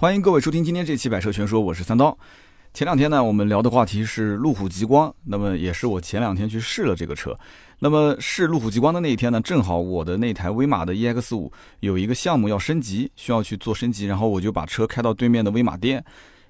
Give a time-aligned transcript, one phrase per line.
[0.00, 2.16] 欢迎各位收听今天这期《百车全说》，我是三刀。
[2.72, 7.36] 前两天呢，我们聊的话题是路虎极光，那么也是我前两天去试了这个车。
[7.80, 16.04] 那么试路虎极光的那一天呢，正好我的那台威马的 EX 五有一个项目要升级，需要去做升级，然后我就把车开到对面的威马店。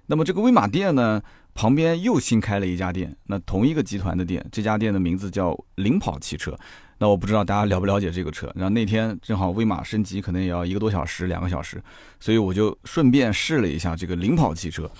[0.04, 1.22] 那么这个威马店呢，
[1.54, 6.54] 旁边又新开了一家店，那同一个集团的店，这家店的名字叫领跑汽车。
[6.98, 8.50] 那我不知道大家了不了解这个车。
[8.54, 11.82] 然后那天正好威马升级，可能也要一个多小时、两个小时，
[12.18, 14.90] 所以我就顺便试了一下这个领跑汽车。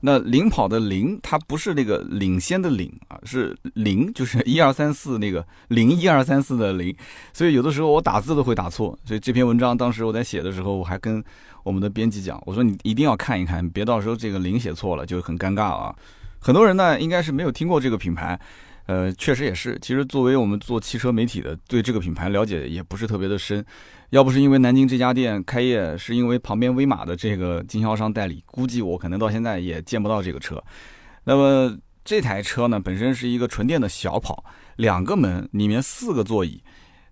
[0.00, 6.94] 那领跑的领，它不是那个领先的领啊，是零，就是一二三四那个零一二三四的零。
[7.32, 8.96] 所以有的时候我打字都会打错。
[9.04, 11.20] 所以这篇文章当时我在写的时候，我还跟
[11.64, 15.92] 我们的编辑讲，我说你一定要看一看，别到时候这个零写错了就很尴尬啊。
[16.38, 18.38] 很多人呢应该是没有听过这个品牌。
[18.88, 19.78] 呃，确实也是。
[19.82, 23.62] 其实作为我们做汽车媒体的，对这个品牌了解也不是特别的深。
[24.10, 30.62] 要不是因为南京这家店开业，是因为旁边威马的这个经销商代理，估计我可能到现在也见不到这个车。
[31.24, 34.42] 那么这台车呢，本身是一个纯电的小跑，
[34.76, 36.62] 两个门，里面四个座椅，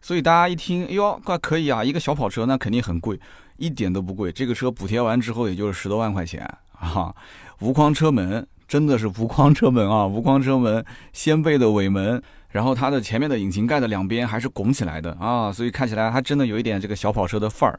[0.01, 1.85] 所以大家一听，哎呦，怪可以啊！
[1.85, 3.21] 一个小跑车那肯定很贵，
[3.59, 4.33] 一点都不贵。
[4.33, 6.43] 这个车补贴完之后，也就是十多万块钱
[6.73, 7.15] 啊，
[7.61, 8.49] 无框车门。
[8.69, 17.79] 真的是无框车门啊， 无框车门，掀背的尾门，然后它的前面的引擎盖的两边还是拱起来的啊，所以看起来还真的有一点这个小跑车的范儿。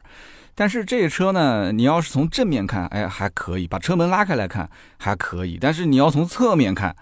[0.54, 5.56] 但是这车呢，你要是从正面看，哎，还可以，把车门拉开来看还可以。
[5.60, 6.96] 但是你要从侧面看，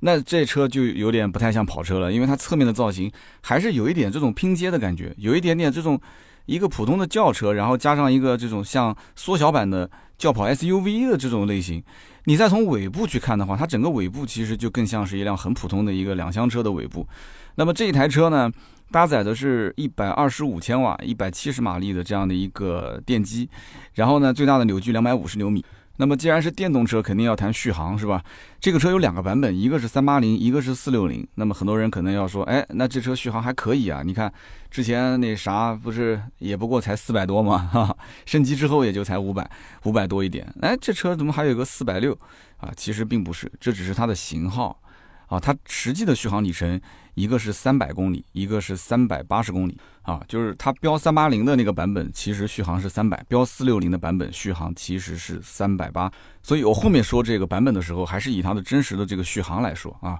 [0.00, 3.12] 那这车就有点不太像跑车了，因为它侧面的造型
[3.42, 6.00] 还是有一点这种拼接的感觉，有一点点这种
[6.46, 11.80] 一个普通的轿车，然后加上一个这种像缩小版的轿跑 SUV 的这种类型。
[12.28, 17.06] 你再从尾部去看的话，它整个尾部其实就更像是一辆很普通的一个两厢车的尾部。
[17.54, 18.52] 那么这一台车呢，
[18.90, 23.48] 搭载的是一百二十五千瓦、一百七十马力的这样的一个电机，
[23.94, 25.64] 然后呢，最大的扭矩两百五十牛米。
[25.98, 28.22] 那么既然是电动车，肯定要谈续航，是吧？
[28.60, 31.26] 这个车有两个版本，一个是三八零，一个是四六零。
[31.36, 34.02] 那么很多人可能要说，哎，那这车续航还可以啊？
[34.04, 34.32] 你看
[34.70, 37.70] 之前那啥不是也不过才四百多吗？
[37.72, 39.50] 哈，升级之后也就才五百，
[39.84, 40.46] 五百多一点。
[40.60, 42.12] 哎，这车怎么还有个四百六
[42.58, 42.70] 啊？
[42.76, 44.78] 其实并不是，这只是它的型号
[45.26, 46.80] 啊，它实际的续航里程。
[47.14, 56.12] 一个是三百公里，一个是三百八十公里啊，就是它标三八零的那个版本，其实续航是三百；标四六零的版本，续航其实是三百八。
[56.42, 60.18] 所以我后面说这个版本的时候，还是以它的真实的这个续航来说啊。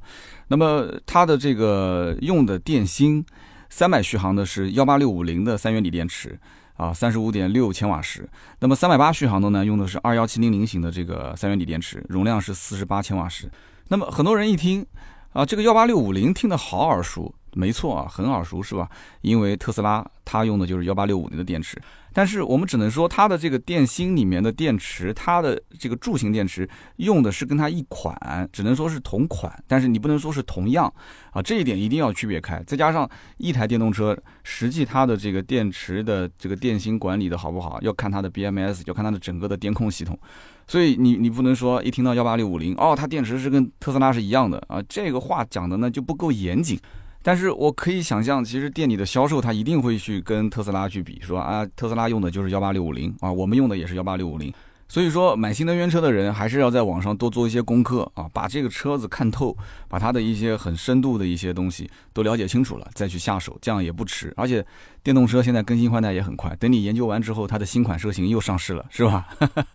[0.48, 3.22] 那么它的这个用的电芯，
[3.68, 6.40] 三百续航的是幺八六五零的三元锂电池
[6.78, 8.26] 啊，三十五点六千瓦时。
[8.58, 13.50] 那么三百八续航的呢，用的是二幺七零零型的这个三元锂电池，容量是四十八千瓦时。
[13.88, 14.86] 那么很多人一听。
[15.32, 18.88] 啊，这个幺八六五零听得好耳熟，没错啊，很耳熟是吧？
[19.20, 21.78] 因为特斯拉它用的就是幺八六五零的电池，
[22.10, 26.66] 但是我们只能说它的这个电芯里面的电池，它的这个柱形电池
[26.96, 30.90] 用的是跟它一款，只能说是同款，但是你不能说是同样
[31.32, 32.62] 啊，这一点一定要区别开。
[32.62, 40.18] 再加上一台电动车，实际它的这个电池的这个电芯管理的好不好，要看它的 BMS，要看它的整个的电控系统。
[40.66, 46.78] 所以你你不能说一听到幺八六五零哦，它电池是跟特斯拉是一样的啊，这个话讲的呢就不够严谨。
[47.22, 54.52] 但是我可以想象，其实店里的销售他一定会去跟特斯拉去比，说啊，特斯拉用的就是幺八六五零啊，我们用的也是幺八六五零。
[54.88, 59.56] 所以说买新能源车的人还是要在网上多做一些功课啊，把这个车子看透，
[59.88, 64.32] 把它的一些很深度的一些东西都了解清楚了，再去下手，这样也不迟。
[64.36, 64.64] 而且
[65.02, 69.26] 电动车现在更新换代也很快，等你研究完之后，它的新款车型又上市了，是吧？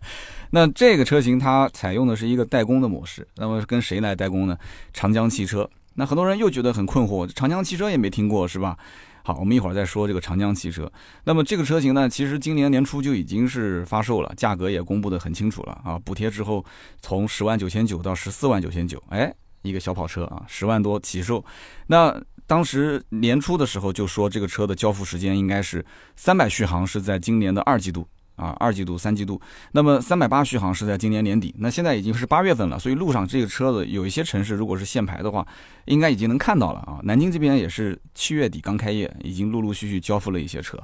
[0.50, 4.56] 那这个车型它采用的是一个代工的模式，那么跟谁来代工呢？
[4.92, 5.68] 长江汽车。
[5.94, 8.78] 那很多人又觉得很困惑，长江汽车也没听过是吧？
[9.24, 10.90] 好，我们一会儿再说这个长江汽车。
[11.24, 15.98] 那么这个车型呢，其实今年年初就已经是发售了，价格也公布的很清楚了啊。
[16.04, 16.64] 补贴之后，
[17.00, 19.32] 从十万九千九到十四万九千九，哎，
[19.62, 21.44] 一个小跑车啊，十万多起售。
[21.86, 25.84] 那当时年初的时候就说这个车的交付时间应该是
[26.16, 28.06] 三百续航是在今年的二季度。
[28.36, 29.40] 啊，二季度、三季度，
[29.72, 31.54] 那么三百八续航是在今年年底。
[31.58, 35.46] 那现在已经是八月份了，所以路上这个车子有一些城市，如果是限牌的话，
[35.84, 37.00] 应该已经能看到了啊。
[37.04, 40.78] 南京这边也是七月底刚开业，已经陆陆续续交付了一些车。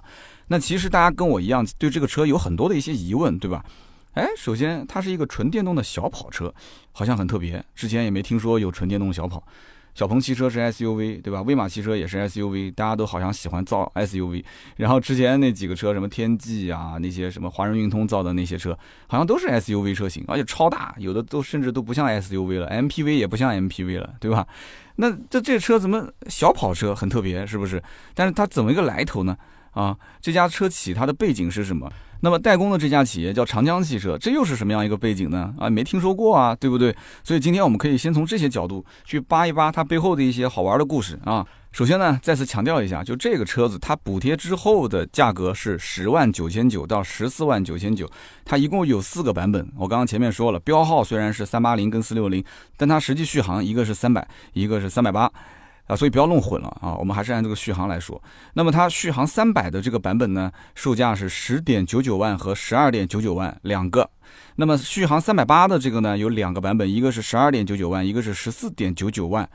[0.49, 3.65] 那其实大家跟我一样，对这个车有很多的一些疑问，对吧？
[4.15, 6.53] 哎，首先它是一个纯电动的小跑车，
[6.93, 9.43] 好像很特别，之前也没听说有纯电动小跑。
[9.99, 11.43] 小鹏汽车是 SUV，对吧？
[11.43, 14.45] 威马汽车也是 SUV，大家都好像喜欢造 SUV。
[14.77, 18.79] 然后之前那几个车，什么天际啊，那些什么华人运通造的那些车，
[19.09, 24.47] 好像都是 SUV 车型，而且超大，有的都甚至都不像 SUV 了，MPV 也不像 MPV 了，对吧？
[24.95, 27.83] 那这这车怎么小跑车很特别，是不是？
[28.15, 29.37] 但是它怎么一个来头呢？
[29.73, 31.91] 啊，这家车企它的背景是什么？
[32.21, 35.55] 那么代工的这家企业叫长江汽车，这又是什么样一个背景呢？
[35.57, 36.93] 啊，没听说过啊，对不对？
[37.23, 41.47] 所以今天我们可以先从这些角度去扒一扒它背后的一些好玩的故事啊。
[41.71, 48.11] 首先呢，再次强调一下，就这个车子它补贴之后的价格是十万九千九到十四万九千九，
[48.45, 49.65] 它一共有四个版本。
[49.77, 52.43] 我刚刚前面说了，标号虽然是三八零跟四六零，
[52.77, 55.31] 但它实际续航一个是三百，一个是三百八。
[55.89, 56.95] 啊，所以不要弄混了啊！
[56.95, 58.23] 我们还是按这个续航来说。
[58.53, 64.09] 那么它续航三百的这个版本呢，售价是十点九九万和十二点九九万两个。
[64.57, 69.49] 那么续航三百八的这个呢，有两个版本，一个是十二点九九万，一个是十四点九九万。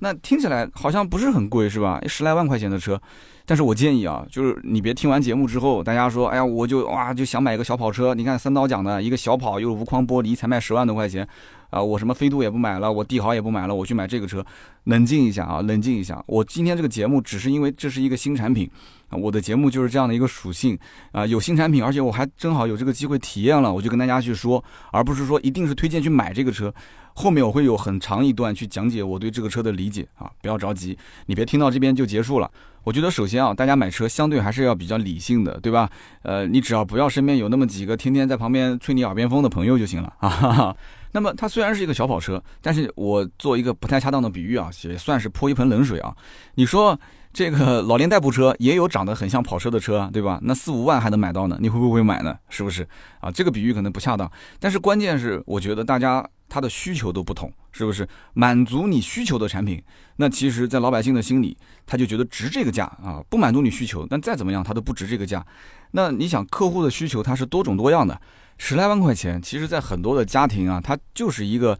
[0.00, 2.00] 那听起来好像不是很贵，是吧？
[2.06, 3.00] 十来万块钱的车。
[3.46, 8.14] 但是我建议啊，就是你别听完节目之后，大家说，哎呀，我就哇就想买一个小跑车。
[8.14, 11.26] 你看三刀讲的一个小跑又无框玻璃，才卖十万多块钱。
[11.70, 14.44] 啊，我什么飞度也不买了，我帝豪也不买了，我去买这个车。
[14.84, 16.22] 冷静一下啊，冷静一下。
[16.26, 18.70] 我今天这个节目只是因为这是一个新产品，
[19.10, 20.78] 啊，我的节目就是这样的一个属性
[21.12, 26.72] 啊，有新产品，而且我还正好有这个机会体验了，我就跟大家去说，而不是说一定是推荐去买这个车。
[27.12, 32.50] 后面我会有很长一段去讲解我对这个车的理解啊，不要着急，你别听到这边就结束了。
[32.84, 35.90] 我觉得首先啊，大家买车相对还是要比较理性的，对吧？
[36.22, 40.28] 呃，你只要不要身边有那么几个天天在旁边吹你耳边风的朋友就行了啊。
[40.30, 40.76] 哈哈
[41.18, 46.14] 那么它虽然是一个小跑车，但是我做一个不太恰当的比喻啊，也算是泼一盆冷水啊。
[46.54, 46.96] 你说
[47.32, 50.38] 这个老年代步车也有长得很像跑车的车，对吧？
[50.44, 52.38] 那四五万还能买到呢，你会不会买呢？
[52.50, 52.86] 是不是
[53.20, 53.32] 啊？
[53.32, 54.30] 这个比喻可能不恰当，
[54.60, 58.08] 但是关键是我觉得大家他的需求都不同，是不是？
[58.34, 59.82] 满足你需求的产品，
[60.16, 61.56] 那其实在老百姓的心里，
[61.86, 63.22] 他就觉得值这个价啊。
[63.28, 65.44] 不满足你需求，但再怎么样他都不值这个价。
[65.92, 68.20] 那你想客户的需求它是多种多样的。
[68.58, 71.78] 十来万块钱，其实，在很多的家庭啊，它就是一个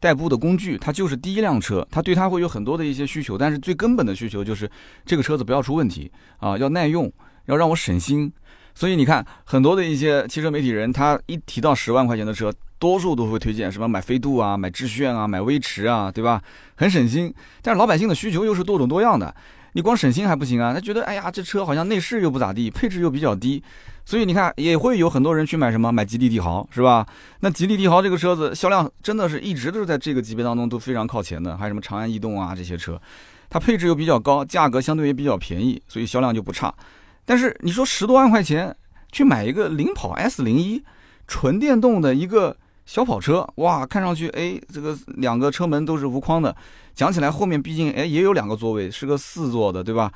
[0.00, 4.68] 代步的工具，它就是第一辆车，它对它会有很多的一些需求，但是最根本的需求就是
[5.04, 7.12] 这个车子不要出问题啊，要耐用，
[7.46, 8.32] 要让我省心。
[8.74, 12.52] 所以你看，很多的一些汽车媒体人，他一提到十万块钱的车，
[12.84, 16.42] 多数都会推荐什么买飞度啊、买致炫啊、买威驰啊，对吧？
[16.74, 17.32] 很省心。
[17.62, 19.34] 但是老百姓的需求又是多种多样的，
[19.72, 23.62] 你光省心还不行啊，他觉得哎呀，这车好像内饰又不咋地，配置又比较低。
[24.04, 27.06] 所以你看，也会有很多人去买什么买吉利帝豪，是吧？
[27.40, 31.56] 那吉利帝豪这个车子销量真的是一直都是在这个级别当中都非常靠前的。
[31.56, 33.00] 还有什么长安逸动啊这些车，
[33.48, 36.74] 它配置又比较高，价格相对也比较便宜，所以销量就不差。
[37.24, 38.76] 但是你说十多万块钱
[39.10, 40.82] 去买一个领跑 S 零一
[41.26, 42.54] 纯电动的一个
[42.86, 46.54] 小跑车，哇，看上去哎，这个两个车门都是无框的，
[46.94, 50.12] 讲起来后面毕竟哎也有两个座位，是个四座的，对吧？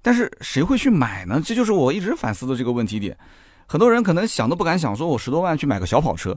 [0.00, 1.40] 但是谁会去买呢？
[1.44, 3.16] 这就是我一直反思的这个问题点。
[3.66, 6.36] 很多人可能想都不敢想，说我十多万去买个小跑车，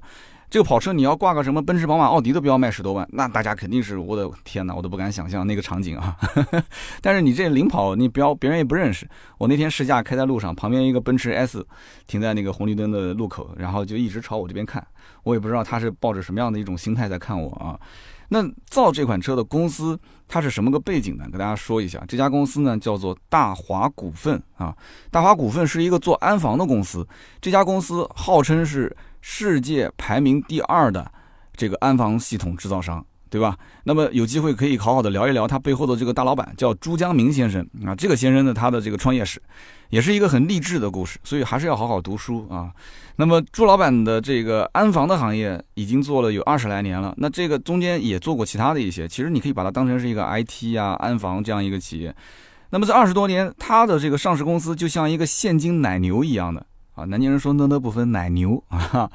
[0.50, 6.16] 这个跑车你要挂个什么奔驰、宝马、奥迪都不要卖十多万，那大家肯定是我的天哪，我都不敢想象那个场景啊。
[7.02, 9.10] 但是你这领跑，你标别人也不认识。
[9.38, 11.66] 我那天试驾开在路上，旁边一个奔驰 S
[12.08, 14.86] 停在那个红绿灯的路口，然后就一直朝我这边看，
[15.26, 17.78] 我也不知道他是抱着什么样的一种心态在看我啊。
[18.30, 21.26] 那造这款车的公司它是什么个背景呢？
[21.30, 24.76] 跟大家说一下，这家公司呢叫做大华股份啊。
[25.12, 27.08] 大华股份是一个做安防的公司，
[27.40, 31.12] 这家公司号称是世界排名第二的
[31.56, 33.06] 这个安防系统制造商。
[33.36, 33.58] 对吧？
[33.84, 37.94] 那么有机会可以好好的聊一聊他背后的这个大老板，叫朱江明先生啊。
[37.94, 39.42] 这个先生呢，他的这个创业史
[39.90, 42.72] 也是一个很励志的故事，所以还是要好好读书啊。
[43.18, 52.16] 那么朱老板的这个安防的行业已经做了有二十来年了，那这个中间也做过其他的一些，其实你可以把它当成是一个 IT 啊安防这样一个企业。
[52.70, 57.04] 那么这二十多年，他的这个上市公司就像一个现金奶牛一样的啊。
[57.04, 59.12] 南京人说呢呢不分奶牛啊，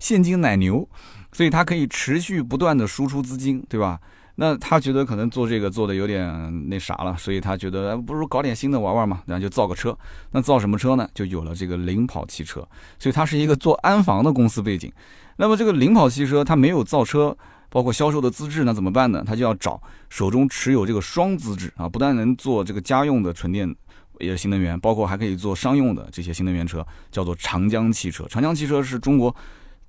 [0.00, 0.88] 现金奶牛。
[1.32, 4.00] 所以他可以持续不断的输出资金，对吧？
[4.36, 9.94] 那他觉得可能做这个做的有点那啥了，所以他觉得不如搞点新的玩玩嘛，然后就造个车。
[10.30, 11.06] 那造什么车呢？
[11.12, 12.66] 就有了这个领跑汽车。
[12.98, 14.90] 所以它是一个做安防的公司背景。
[15.36, 17.36] 那么这个领跑汽车它没有造车，
[17.68, 19.22] 包括销售的资质，那怎么办呢？
[19.26, 23.74] 他就要找手中持有这个双资质啊，不但能做这个家用的纯电
[24.20, 28.24] 也新能源，包括还可以做商用的这些新能源车，叫做长江汽车。
[28.28, 29.34] 长江汽车是中国。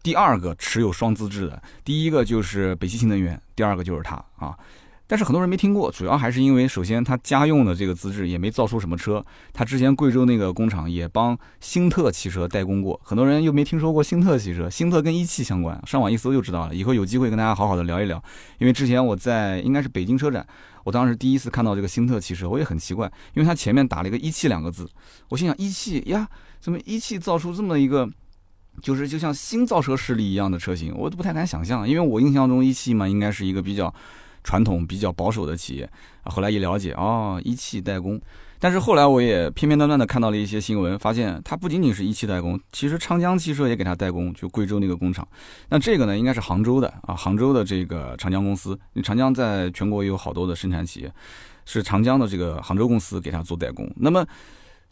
[0.04, 4.58] 第二个持有双资质的，第一个就是北汽新能源，第二个就是它啊。
[5.06, 9.24] 但是很多人没听过，主要还是因为，首先它家用的这个资质也没造出什么车。
[9.52, 14.70] 它之前贵州那个工厂也帮新特汽车代工过，很多人又没听说过新特汽车。
[14.70, 16.74] 新特跟一汽相关，上网一搜就知道了。
[16.74, 18.24] 以后有机会跟大家好好的聊一聊。
[18.58, 20.48] 因为之前我在应该是北京车展，
[20.86, 24.90] 我当时第一次看到这个新特汽车，我也很奇怪，因为它前面打了一个一汽两个字，
[25.28, 26.26] 我心想一汽呀，
[26.62, 28.10] 怎么一汽造出这么一个？
[28.82, 33.94] 就是就像新造车势力一样的车型，我都不太敢想象，因为我印象中一汽嘛，应该是一个比较
[34.44, 35.90] 传统比较保守的企业。
[36.24, 38.20] 后来一了解，哦，一汽代工。
[38.64, 45.28] 但是后来我也片片段段的看到了一些新闻，发现它不仅仅是一汽代工，其实长江汽车也给它代工，就贵州那个工厂。
[45.70, 48.80] 那这个呢，应该是杭州的啊，杭州的这个长江公司。
[49.02, 51.12] 长江在全国也有好多的生产企业，
[51.66, 53.92] 是长江的这个杭州公司给它做代工。
[53.96, 54.24] 那么，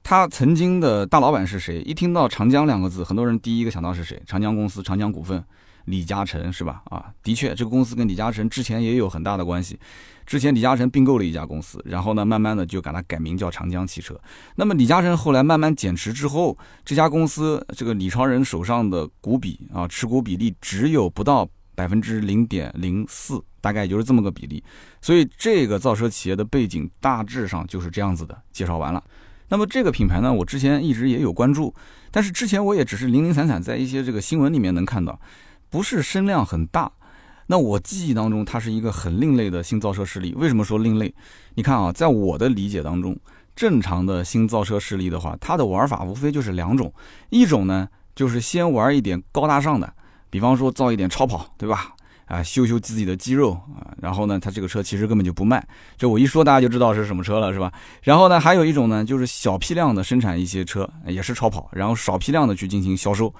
[0.03, 1.81] 他曾经的大老板是谁？
[1.81, 4.21] 一听到长江两个字，很多人第一个想到是谁？
[4.25, 5.43] 长江公司、长江股份。
[5.85, 6.83] 李嘉诚是吧？
[6.85, 9.79] 啊，的确，这个公司跟李嘉诚之前也有很大的关系。
[10.23, 14.19] 之前李嘉诚并购了一家公司，然后呢，慢慢的就给它改名叫长江汽车。
[14.55, 24.63] 那么李嘉诚后来慢慢减持之后，这家公司这个李超人手上的股比啊，持股比例只有不到百分之零点零四，大概就是这么个比例。
[25.01, 28.39] 所以这个造车企业的背景大致上就是这样子的。
[28.51, 29.03] 介绍完了，
[29.49, 31.73] 那么这个品牌呢，我之前一直也有关注，
[32.11, 35.19] 但是之前我也只是零零散散在一些这个新闻里面能看到。
[35.71, 36.91] 不是声量很大，
[37.45, 40.33] 那我记忆当中它是一个很另类的新造车势力。
[40.35, 41.13] 为什么说另类？
[41.53, 43.15] 你看啊，在我的理解当中，
[43.55, 46.91] 正常的新造车势力的话，它的玩法无非就是两种，
[47.29, 49.93] 一种呢就是先玩一点高大上的，
[50.31, 51.93] 比方说造一点超跑，对吧？
[52.29, 55.61] 啊，秀秀自己的肌肉啊，然后呢，他这个车其实根本就不卖，
[55.97, 57.73] 这我一说大家就知道是什么车了，是吧？
[58.03, 63.33] 然后呢，还有一种呢，就是小批量的生产一些车，也是超跑，然后少批量的去进行销售。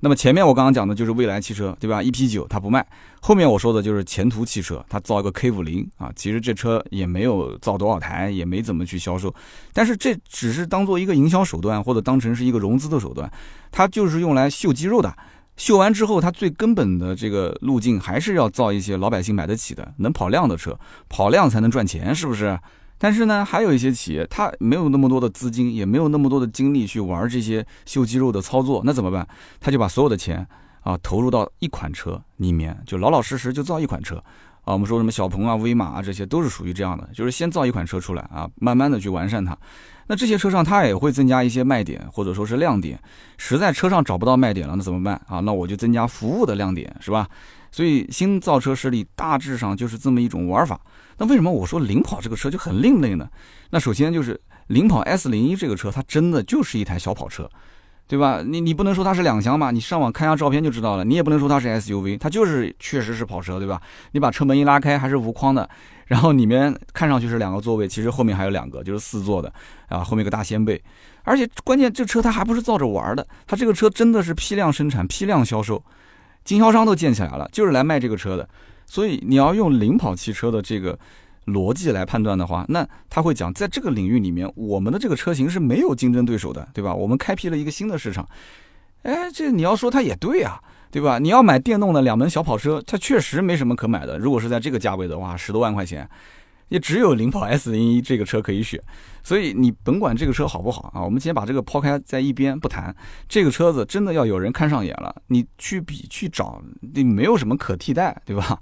[0.00, 2.84] 那么前面我刚刚讲的就是蔚来汽车，对吧？EP 九它不卖，
[3.20, 9.32] 后面我说的就是前途汽车，它造一个 K 五零啊，其实这车也没有造多少台，也没怎么去销售，
[9.72, 13.30] 但是这只是当做一个营销手段，或者当成是一个融资的手段，
[13.70, 15.14] 它就是用来秀肌肉的。
[15.62, 20.76] 秀完之后，它最根本的这个路径还是要造一些老百姓买得起的、能跑量的车，
[21.08, 22.58] 跑量才能赚钱，是不是？
[22.98, 29.24] 但是呢，还有一些企业，它没有那么多的资金，也没有那么多的精力去玩这些秀肌肉的操作，那怎么办？
[29.60, 30.44] 他就把所有的钱
[30.80, 34.16] 啊投入到一款车里面，就老老实实就造一款车
[34.64, 34.72] 啊。
[34.72, 39.56] 我们说什么小鹏啊、威马啊，这些都是属于这样的，就是先造一款车出来啊，慢慢的去完善它。
[40.12, 43.00] 那这些车上它也会增加一些卖点或者说是亮点，
[43.38, 45.40] 实在车上找不到卖点了，那怎么办啊？
[45.40, 47.26] 那我就增加服务的亮点，是吧？
[47.70, 50.78] 所以新造车势力大致上就是这么一种玩法。
[51.16, 53.26] 那为什么我说领跑这个车就很另类呢？
[53.70, 57.48] 那首先就是领跑 S 零一这个车，它真的就是一台小跑车，
[58.06, 58.42] 对吧？
[58.44, 59.70] 你你不能说它是两厢嘛？
[59.70, 61.04] 你上网看下照片就知道了。
[61.04, 63.80] 你也不能说它是 SUV，它就是确实是跑车，对吧？
[64.12, 65.68] 你把车门一拉开还是无框的，
[66.06, 69.50] 然后里面看上去是两个座位，其实后面还有两个，就是四座的
[69.88, 70.82] 啊，后面个大掀背。
[71.22, 75.82] 而且关键这车它还不是造着玩的，它这个车真的是批量生产、批量销售。
[76.44, 78.48] 经销商都建起来了，就是来卖这个车的。
[78.84, 80.98] 所以你要用领跑汽车的这个
[81.46, 86.94] 逻辑来判断的话，那他会讲，在这个领域里面，我们的这个车型是没有竞争对手的，对吧？
[86.94, 88.26] 我们开辟了一个新的市场。
[89.02, 91.18] 哎，这你要说它也对啊，对吧？
[91.18, 94.18] 你要买电动的两门小跑车，它确实没什么可买的。
[94.18, 96.08] 如果是在这个价位的话，十多万块钱。
[96.68, 98.80] 也只有领跑 S 零一这个车可以选，
[99.22, 102.94] 所以你甭管这个车好不好啊，我们先把这个抛开在一边不谈。
[103.28, 108.58] 这个车子真的要有人看上眼了，你去比去找，你没有什么可替代，对吧？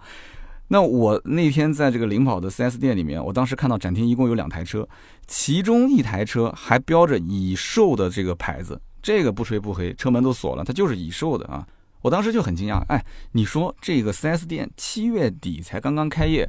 [0.72, 4.88] 那我那天在这个领跑的 4S 店里面，我当时看到展厅一共有两台车，
[5.26, 11.66] 其中一台车还标着已售的这个牌子，这个不吹不黑，车门都锁了，它就是已售的啊。
[12.02, 16.48] 我当时就很惊讶，哎，你说这个 4S 店七月底才刚刚开业。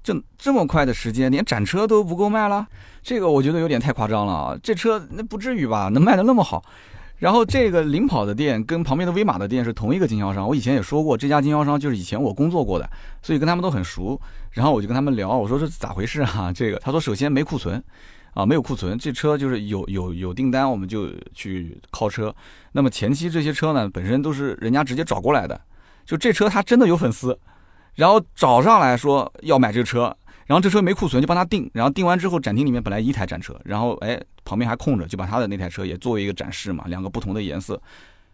[0.00, 2.64] 这这么快的时间，连展车都不够卖了，
[3.02, 4.58] 这个我觉得有点太夸张了啊！
[4.62, 5.88] 这车那不至于吧？
[5.88, 6.64] 能卖的那么好？
[7.18, 12.88] 然后这个领跑的店跟旁边的威马的店是同一个经销商，我以前也说过，这家经销商就是以前我工作过的，
[13.22, 14.20] 所以跟他们都很熟。
[14.52, 16.52] 然后我就跟他们聊，我说这咋回事啊？
[16.52, 17.82] 这个他说首先没库存，
[18.34, 22.34] 啊没有库存，这车就是有有有订单我们就去靠车。
[22.72, 25.60] 那么前期这些车呢，本身都是人家直接找过来的，
[26.06, 27.38] 就这车他真的有粉丝。
[27.96, 30.16] 然后找上来说要买这车，
[30.48, 37.80] 然后这车没库存就帮他订，然后订完之后展厅里面本来一台展车，然后哎旁边还空着，就把他的那台车也作为一个展示嘛，两个不同的颜色，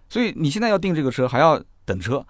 [0.09, 2.25] 所以你现在要订这个车还要等车，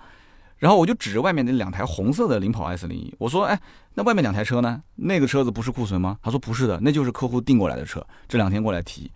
[0.57, 3.61] 然后我就指着外面那两台红色的领跑 S 零一，我说哎
[3.93, 4.83] 那外面两台车呢？
[4.97, 6.19] 那个车子不是库存吗？
[6.23, 9.13] 他说不是的，那就是客户订过来的车，这两天过来提，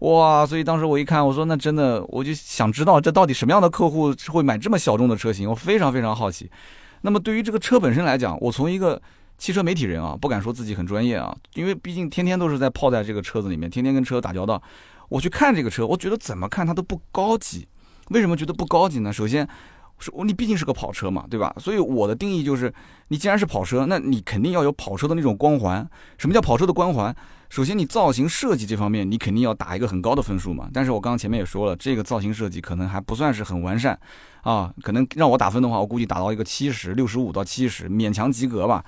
[0.00, 0.44] 哇！
[0.44, 6.50] 所以当时我一看，我说那真的我就想知道这到底什么样的客户会买这么小众的车型，我非常非常好奇。
[7.00, 9.00] 那么对于这个车本身来讲，我从一个
[9.36, 14.62] 汽车媒体人啊，不敢说自己很专业啊，因为毕竟天天都是在泡在这个车子里面，天天跟车打交道。
[15.10, 17.68] 我去看这个车，我觉得怎么看它都不高级。
[18.08, 19.12] 为什么觉得不高级呢？
[19.12, 19.46] 首先，
[20.24, 21.54] 你毕竟是个跑车嘛，对吧？
[21.58, 22.72] 所以我的定义就是，
[23.08, 25.86] 你既然是跑车，那你肯定要有跑车的那种光环。
[26.16, 27.14] 什么叫跑车的光环？
[27.50, 30.68] 首先，你造型设计这方面，你肯定要打一个很高的分数嘛。
[30.72, 33.98] 但是我刚刚前面也说了，这个造型设计可能还不算是很完善。
[34.40, 38.84] 啊，可能让我打分的话，我估计打到一个七十六十五到七十，勉强及格吧。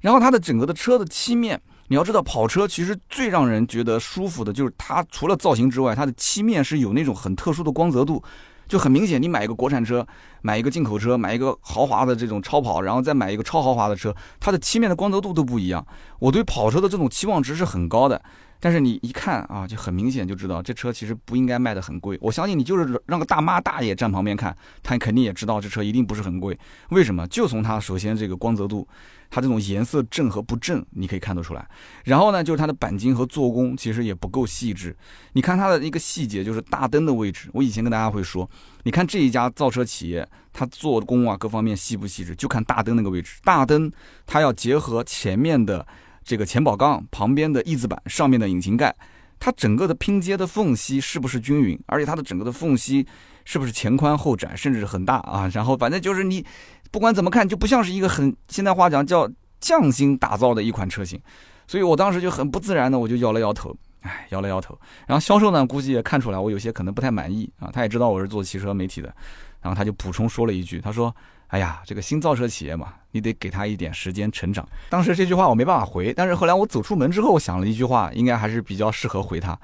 [0.00, 8.22] 然后它的整个的车的漆面，你要知道跑车其实最让人觉得舒服的就是它除了造型之外，它的漆面是有那种很特殊的光泽度。
[8.66, 10.06] 就很明显，你买一个国产车，
[10.42, 15.84] 买一个进口车，买一个豪华的这种超跑，然后再买一个超豪华的车，它的漆面的光泽度都不一样。
[16.20, 18.22] 我对跑车的这种期望值是很高的。
[18.60, 22.18] 但是你一看啊，就很明显就知道这车其实不应该卖的很贵。
[22.20, 26.56] 我相信你就是让个大妈大爷站旁边看，他肯定也知道这车一定不是很贵。
[26.90, 27.26] 为什么？
[27.28, 28.86] 就从它首先这个光泽度，
[29.30, 31.66] 它这种颜色正和不正，你可以看得出来。
[32.04, 34.94] 然后呢，就是它的钣金和做工其实也不够细致。
[35.32, 37.48] 你看它的一个细节，就是大灯的位置。
[37.54, 38.48] 我以前跟大家会说，
[38.82, 43.38] 你看这一家造车企业，它做工啊各方面细不细致，就看大灯那个位置。
[43.42, 43.90] 大灯
[44.26, 45.86] 它要结合前面的。
[46.30, 48.94] 这个前保杠旁边的翼子板上面的引擎盖，
[49.40, 51.76] 它整个的拼接的缝隙是不是均匀？
[51.86, 53.04] 而且它的整个的缝隙
[53.44, 55.50] 是不是前宽后窄，甚至很大啊？
[55.52, 56.46] 然后反正就是你
[56.92, 61.20] 不管怎么看，就不像是一个很现代话讲叫匠心打造的一款车型。
[61.66, 64.78] 所以我当时就很不自然的，我就摇了摇头，哎，摇了摇头。
[65.08, 69.12] 然后销售呢，估计也看出来我有些可能不太满意啊，他也知道我是做汽车媒体的，
[69.60, 71.12] 然后他就补充说了一句，他说。
[71.50, 74.66] 哎呀，这个新造车企业嘛，你得给他一点时间成长。
[74.88, 79.58] 当时这句话我没办法回，但是后来我走出门之后，我想了一句话，应该还是比较适合回他，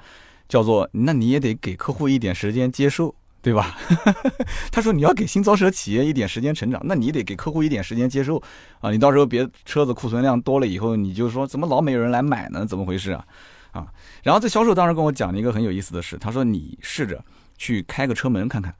[0.49, 3.77] 叫做“那你也得给客户一点时间接受， 对吧？”
[4.69, 8.43] 他说：“你要给新造车企业一点时间成长，那你得给客户一点时间接受
[8.81, 8.91] 啊！
[8.91, 12.65] 你到时候别车子库存量多了以后，你就说怎么老没有人来买呢？
[12.65, 13.25] 怎么回事啊？
[13.71, 13.87] 啊！
[14.23, 17.23] 然后这销售当时跟我讲了一个很有意思的事，他说：你试着
[17.57, 18.75] 去开个车门看看，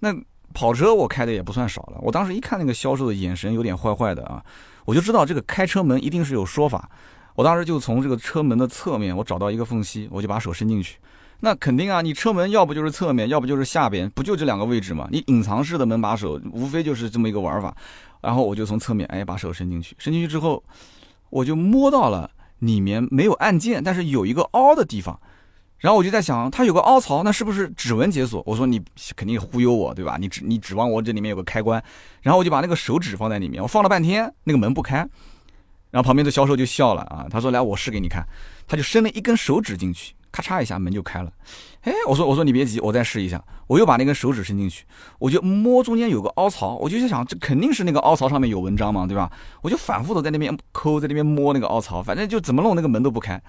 [0.00, 0.12] 那。”
[0.54, 4.42] 跑车我开的也不算少了，我当时一看那个销售的眼神有点坏坏的啊，
[4.84, 6.90] 我就知道这个开车门一定是有说法。
[7.34, 10.98] 我当时就从这个车门的侧面，我找到一个缝隙，我就把手伸进去。
[11.40, 15.06] 那肯定啊，你车门要不就是侧面，要不就是下边，不就这两个位置吗？
[15.12, 17.72] 你隐藏式的门把手，无非就是这么一个玩法。
[18.20, 20.60] 然后我就从侧面，哎，把手伸进去，伸进去之后，
[21.30, 22.28] 我就摸到了
[22.58, 25.20] 里面没有按键，但是有一个凹的地方。
[25.78, 28.42] 然后我就在想，它有个凹槽，那是不是指纹解锁？
[28.44, 28.82] 我说你
[29.14, 30.16] 肯定忽悠我，对吧？
[30.18, 31.80] 你指你指望我这里面有个开关，
[32.20, 35.08] 然后我就把那个手指放在里面，我放了半天，那个门不开。
[35.90, 38.26] 然后旁边的销售就笑了啊，他说来我试给你看，
[38.66, 41.32] 他就伸了一根手指进去，咔嚓一下门就开了。
[41.82, 43.42] 哎，我说我说你别急，我再试一下。
[43.68, 44.84] 我又把那根手指伸进去，
[45.20, 49.30] 我就摸中间有个凹槽，我就在想这肯定是那个凹槽上面有文章嘛，对吧？
[49.62, 53.40] 我就反复的在那边抠，在那边摸那个凹槽，反正就怎么弄那个门都不开。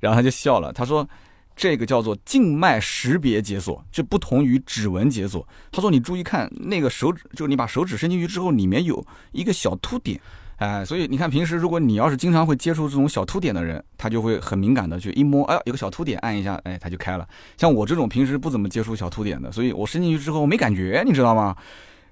[0.00, 1.08] 然后他就笑了，他说。
[1.56, 5.48] 这个叫做静脉识别解锁，这不同于指纹解锁。
[5.72, 10.20] 他说：“你注意看那个手指，就是你把手指伸进去之后，里面有一个小凸点，
[10.56, 17.26] 哎，所以你看平时如果你要是经常会接触这种小凸点的人，他就会很敏感的去一摸，哎，有个小凸点，按一下，哎，它就开了。
[17.56, 21.56] 像我这种平时不怎么接触小凸点的，所以我伸进去之后没感觉，你知道吗？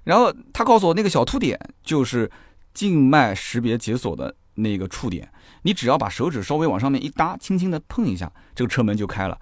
[0.03, 2.29] 然后他告诉我那个小凸点就是
[2.73, 5.29] 静脉识别解锁的那个触点。”
[5.65, 9.35] 你只要把手指稍微往上面一搭，轻轻的碰一下，这个车门就开了。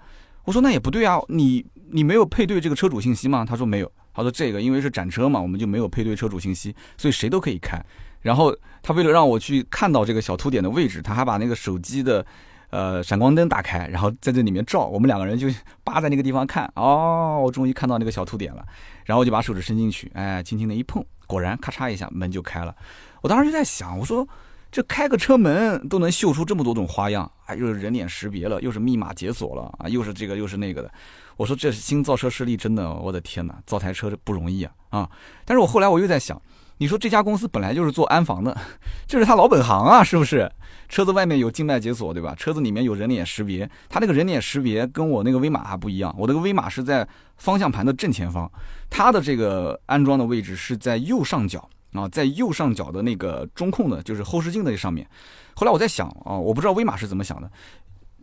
[0.44, 3.44] 我说那也不对啊，你你没有配对这个车主信息吗？
[3.46, 3.92] 他说没有。
[4.14, 7.78] 他说这个因为是展车嘛，我们就没有配对车主信息，所以谁都可以开。
[8.22, 12.24] 然后他为了让我去看到这个小凸点的位置，他还把那个手机的
[12.70, 15.46] 呃闪光灯打开，然后在这里面照，我们两个人就
[15.84, 16.72] 扒在那个地方看。
[16.74, 18.64] 哦，我终于看到那个小凸点了，
[19.04, 22.74] 然后我就把手指伸进去，哎，轻轻的一碰，果然咔嚓一下门就开了。
[23.20, 24.26] 我当时就在想，我说。
[24.74, 27.54] 这开个车门都能秀出这么多种花样啊！
[27.54, 29.88] 又是人脸识别了，又是密码解锁了啊！
[29.88, 30.90] 又是这个又是那个的。
[31.36, 35.10] 我说这是新造车势力，真的，我的天哪，造台车不容易啊啊！
[35.44, 36.42] 但是我后来我又在想，
[36.78, 38.52] 你说这家公司本来就是做安防的，
[39.06, 40.50] 这是他老本行啊，是不是？
[40.88, 42.34] 车子外面有静脉解锁，对吧？
[42.36, 47.06] 车子里面有人脸识别，他那个人脸识别跟我那个威马还不一样，我那个威马是在
[47.36, 48.50] 方向盘的正前方，
[48.90, 51.70] 它的这个安装的位置是在右上角。
[51.94, 55.08] 啊，在右上角的那个中控的，就是后视镜的上面。
[55.54, 57.50] 后来我在想啊，我不知道威马是怎么想的。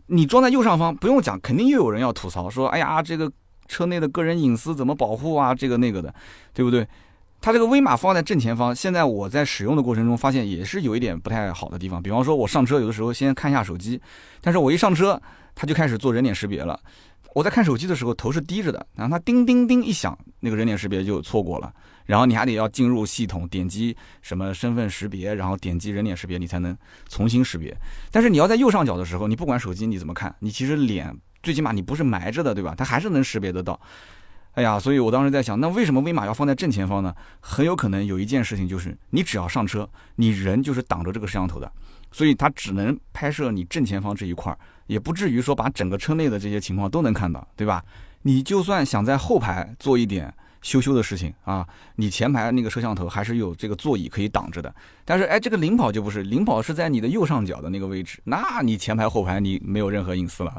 [0.06, 3.32] 你装在右上方，不用讲，肯定又有人要吐槽说：“哎呀，这个
[3.66, 5.54] 车内的个人隐私怎么保护啊？
[5.54, 6.14] 这个那个的，
[6.52, 6.86] 对不对？”
[7.40, 12.00] 它这个威马放在正前方，现在我在使用的过程中发现也是有一点不太好的地方。
[12.00, 14.00] 比方说，我上车有的时候先看一下手机，
[14.40, 15.20] 但是我一上车，
[15.54, 16.78] 它就开始做人脸识别了。
[17.34, 21.72] 我在看手机的时候头是低着的，然后它叮叮叮一响，那个人脸识别就错过了。
[22.06, 26.76] 然后你还得要进入系统，点击什么身份识别，然后点击人脸识别，你才能
[27.08, 27.76] 重新识别。
[28.10, 32.74] 但是你要在右上角的时候，你不管手机你怎么看，你其实脸最起码你不是埋着的，对吧？
[32.76, 33.78] 它还是能识别得到。
[34.54, 37.14] 哎呀，所以我当时在想，那为什么威马要放在正前方呢？
[37.40, 41.72] 很有可能有一件事情就是，你只要上车，你人就是挡着这个摄像头的，
[42.10, 47.82] 所以它只能拍摄你正前方这一块儿，也不至于说把整个车内的这些情况都能看到，对吧？
[48.22, 50.32] 你就算想在后排做一点。
[50.62, 54.74] 羞羞的事情啊，你前排那个摄像头还是有这个座椅可以挡着的。
[55.04, 60.54] 但是哎，这个领跑就不是，领跑是在你的右上角的那个位置，那你前排后排你没有任何隐私了。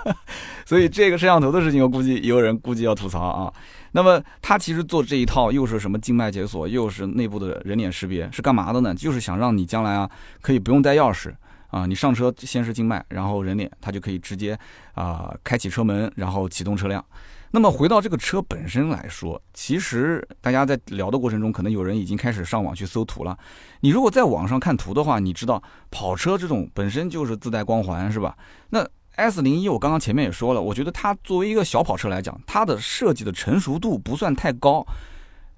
[0.64, 3.52] 所以这个摄像头的事情，我估计也有人估计要吐槽啊。
[3.92, 8.94] 那么他其实做这一套又是什么静脉解锁，又是内部的人脸识别，是干嘛的呢？
[8.94, 10.08] 就是想让你将来啊
[10.42, 11.32] 可以不用带钥匙
[11.70, 14.58] 啊，你上车先是静脉，然后人脸，它就可以直接
[14.92, 17.02] 啊开启车门，然后启动车辆。
[17.50, 23.36] 那么回到这个车本身来说，其实大家在聊的过程中，可能有人已经开始上网去搜图了。
[23.80, 28.36] 你如果在网上看图的话，你知道跑车这种本身就是自带光环，是吧？
[28.68, 34.86] 那 S 零一我刚刚前面也说了，我觉得它作为一个小跑车来讲，它的设计的成熟度不算太高，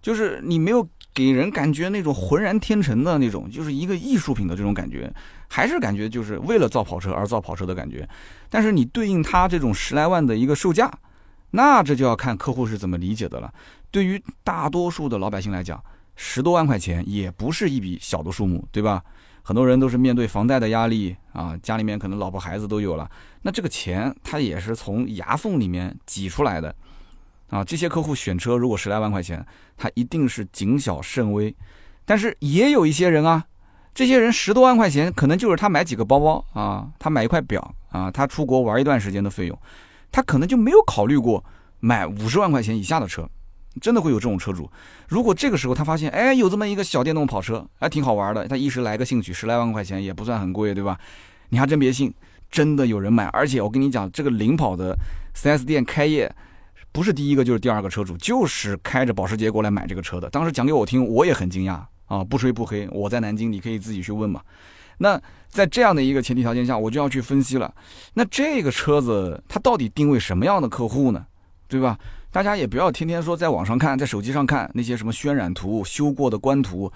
[0.00, 5.12] 就是你没有给人感觉那种浑然天成的那种，就是一个艺术品的这种感觉，
[5.48, 8.08] 还是感觉就是为了造跑车而造跑车的感觉。
[8.48, 10.88] 但是你对应它这种十来万的一个售价。
[11.50, 13.52] 那这就要看客户是怎么理解的了。
[13.90, 15.82] 对于大多数的老百姓来讲，
[16.16, 19.02] 十多万块钱也不是一笔小的数目，对吧？
[19.42, 23.10] 很多人都是面对房贷的压力啊，家里面可能老婆孩子都有了，
[23.42, 26.72] 那这个钱他也是从牙缝里面挤出来的
[27.48, 27.64] 啊。
[27.64, 29.44] 这些客户选车如果十来万块钱，
[29.76, 31.52] 他一定是谨小慎微。
[32.04, 33.44] 但是也有一些人啊，
[33.94, 39.58] 这些人十多万块钱可能就是他买几个包包啊，他买一块表啊，他出国玩一段时间的费用。
[40.12, 41.44] 他可能就没有考虑过
[41.80, 43.28] 买五十万块钱以下的车，
[43.80, 44.70] 真的会有这种车主。
[45.08, 50.98] 如果这个时候他发现，哎，有这么一个小电动跑车，还挺好玩的，他一时来个兴趣，十来万块钱也不算很贵，对吧？
[51.50, 52.12] 你还真别信，
[52.50, 53.26] 真的有人买。
[53.26, 54.96] 而且我跟你讲，这个领跑的
[55.34, 56.32] 4S 店开业，
[56.92, 60.28] 不是第一个就是第二个车主，就是开着保时捷过来买这个车的。
[60.30, 64.40] 当时讲给我听，我也很惊讶啊，不吹不黑，我在南京，你可以自己去问嘛。
[65.02, 67.74] 那在这样的一个前提条件下，我就要去分析了。
[68.12, 71.24] 那这个车子它到底定位什么样的客户呢？
[71.68, 71.98] 对吧？
[72.30, 76.92] 大家也不要天天说在网上看，在手机上看那些什么渲染图、修过的官图。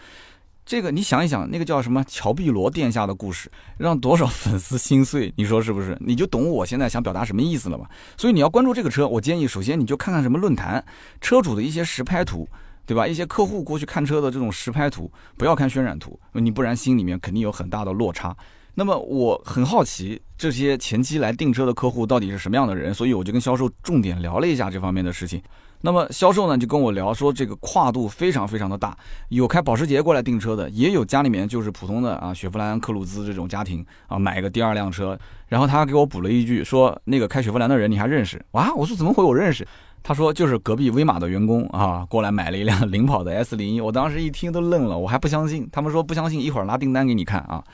[0.66, 5.32] 这个你想一想，那个叫什么乔碧罗殿下的故事，让多少粉丝心碎？
[5.36, 5.96] 你说是不是？
[6.00, 7.88] 你就懂我现在想表达什么意思了吧？
[8.16, 10.84] 所以你要关注这个车，我建议首先你就看看什么论坛，
[11.20, 12.46] 车主的一些实拍图。
[12.86, 13.06] 对吧？
[13.06, 18.36] 一些客户过去看车的这种实拍图，不要看渲染图，你不然心里面肯定有很大的落差。
[18.76, 25.40] 那么我很好奇，这些前期来订车的客户到底是什么样的人，所以我就跟销售重点聊了一下这方面的事情。
[25.80, 28.96] 那么销售呢就跟我聊说，这个跨度非常非常的大，
[29.28, 35.16] 有开保时捷过来订车的，也有家里面就是普通的啊雪佛兰科鲁兹这种家庭啊买个第二辆车。
[35.46, 38.44] 然后他给我补了一句说，那个开雪佛兰的人你还认识？
[38.52, 39.64] 哇，我说怎么会我认识？
[40.06, 45.66] 他说就是隔壁威马的员工啊，过来买了一辆 领跑的 S 零一，我当时一听都愣了，我还不相信。
[45.72, 47.64] 他们说不相信，一会儿拿订单给你看啊。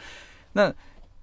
[0.53, 0.73] 那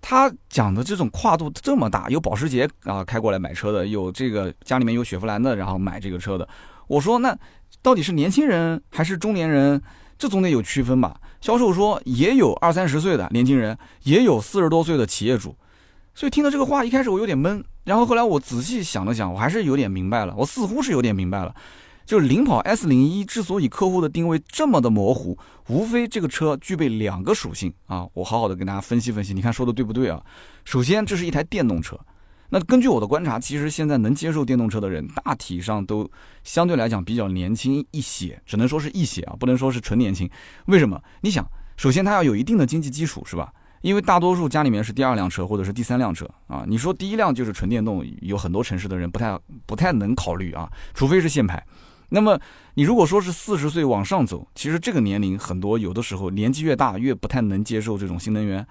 [0.02, 6.48] 他讲的这种跨度这么大，有保时捷啊开过来买车的，有这个家里面有雪佛兰的，然后买这个车的。
[6.88, 7.34] 我说那
[7.82, 9.82] 到底是年轻人还是中年人？
[10.18, 11.16] 这总得有区分吧？
[11.40, 15.56] 销售说也有二三十岁的年轻人，也有四十多岁的企业主。
[16.18, 17.64] 所以听到这个话，一开始我有点懵。
[17.84, 20.34] 然后后来我仔细想了想，我还是有点明白了。
[20.36, 21.56] 我似乎是有点明白了，
[22.08, 28.08] 就是领跑 S 零一之所以客户的定位这么的模糊，无非这个车具备两个属性啊。
[28.16, 30.20] 我好好的跟大家分析分析，你看说的对不对啊？
[30.66, 31.96] 首先，这是一台电动车。
[32.50, 36.10] 那根据我的观察，其实现在能接受电动车的人，大体上都
[36.44, 40.28] 相对来讲比较年轻一些，只能说是一些啊，不能说是纯年轻。
[40.66, 41.00] 为什么？
[41.22, 43.54] 你想，首先它要有一定的经济基础，是吧？
[43.82, 51.64] 因为大多数家里面是第二辆车或者是第三辆车啊，你说第一辆就是纯电动，有很多城市的人不太不太能考虑啊，除非是限牌。
[52.10, 52.40] 那么
[52.76, 58.66] 你如果说是四十岁往上走，其实这个年龄很多有的时候年纪越大越不太能接受这种新能源。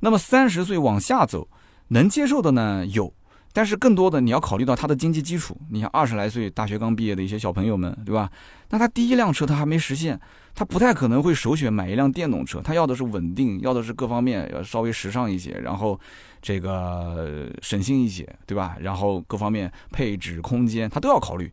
[0.00, 1.48] 那么三十岁往下走，
[1.88, 3.12] 能接受的呢有。
[3.52, 8.30] 但是更多的你要考虑到他的经济基础，你像二十来岁大学刚毕业的一些小朋友们，对吧？
[8.70, 10.20] 那他第一辆车他还没实现，
[10.58, 15.98] 他不太可能会首选买一辆电动车，他要的是稳定，要的是各方面要稍微时尚一些，然后
[16.42, 18.76] 这个省心一些，对吧？
[18.80, 21.48] 然后各方面配置、空间他都要考虑。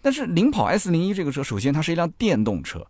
[0.00, 2.82] 但是领跑 S 零一这个车，首先它是一辆电动车。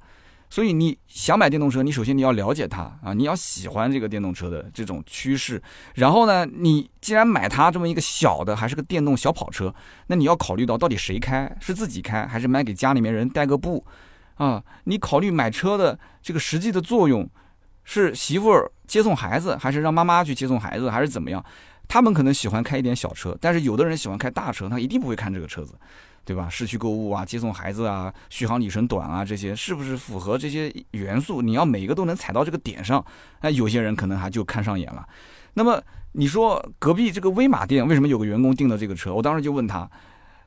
[0.48, 5.60] 所以你想买电动车，你首先你要了解它啊，你要喜欢这个电动车的这种趋势。
[5.96, 9.74] 然后呢，你既然买它这么一个小的，还是个电动小跑车，
[10.06, 13.84] 那你要考虑到到底谁开，是自己开还是买给家里面人代个步
[14.36, 14.62] 啊？
[14.84, 17.28] 你考虑买车的这个实际的作用，
[17.84, 21.44] 是媳妇儿接送孩子，还是让妈妈去接送孩子，还是怎么样？
[21.88, 25.74] 他们可能喜欢开一点小车，但是有的人喜欢开大车，他一定不会看这个车子。
[26.26, 26.48] 对吧？
[26.48, 31.40] 市区购物啊，接送孩子啊，续航里程短啊，这些是不是符合这些元素？
[31.40, 33.04] 你要每一个都能踩到这个点上，
[33.42, 35.06] 那有些人可能还就看上眼了。
[35.54, 39.14] 那么你说隔壁这个威马店为什么有个员工订了这个车？
[39.14, 39.88] 我当时就问他，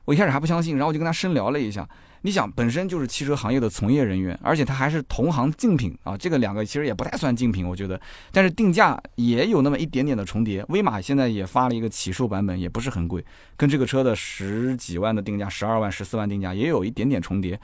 [0.04, 1.88] 我一开始还不相信，然后我就跟他深聊了一下。
[2.22, 7.98] 你想，本身就是汽车行业的从业人员，而且他还是同行竞品啊，这个两个其实也不太算竞品，我觉得。
[8.30, 10.62] 但是定价也有那么一点点的重叠。
[10.68, 13.24] 威马现在也发了一个起售版本，也不是很贵，
[13.56, 17.58] 跟这个车的十几万的定价、十二万、十四万定价也有一点点重叠。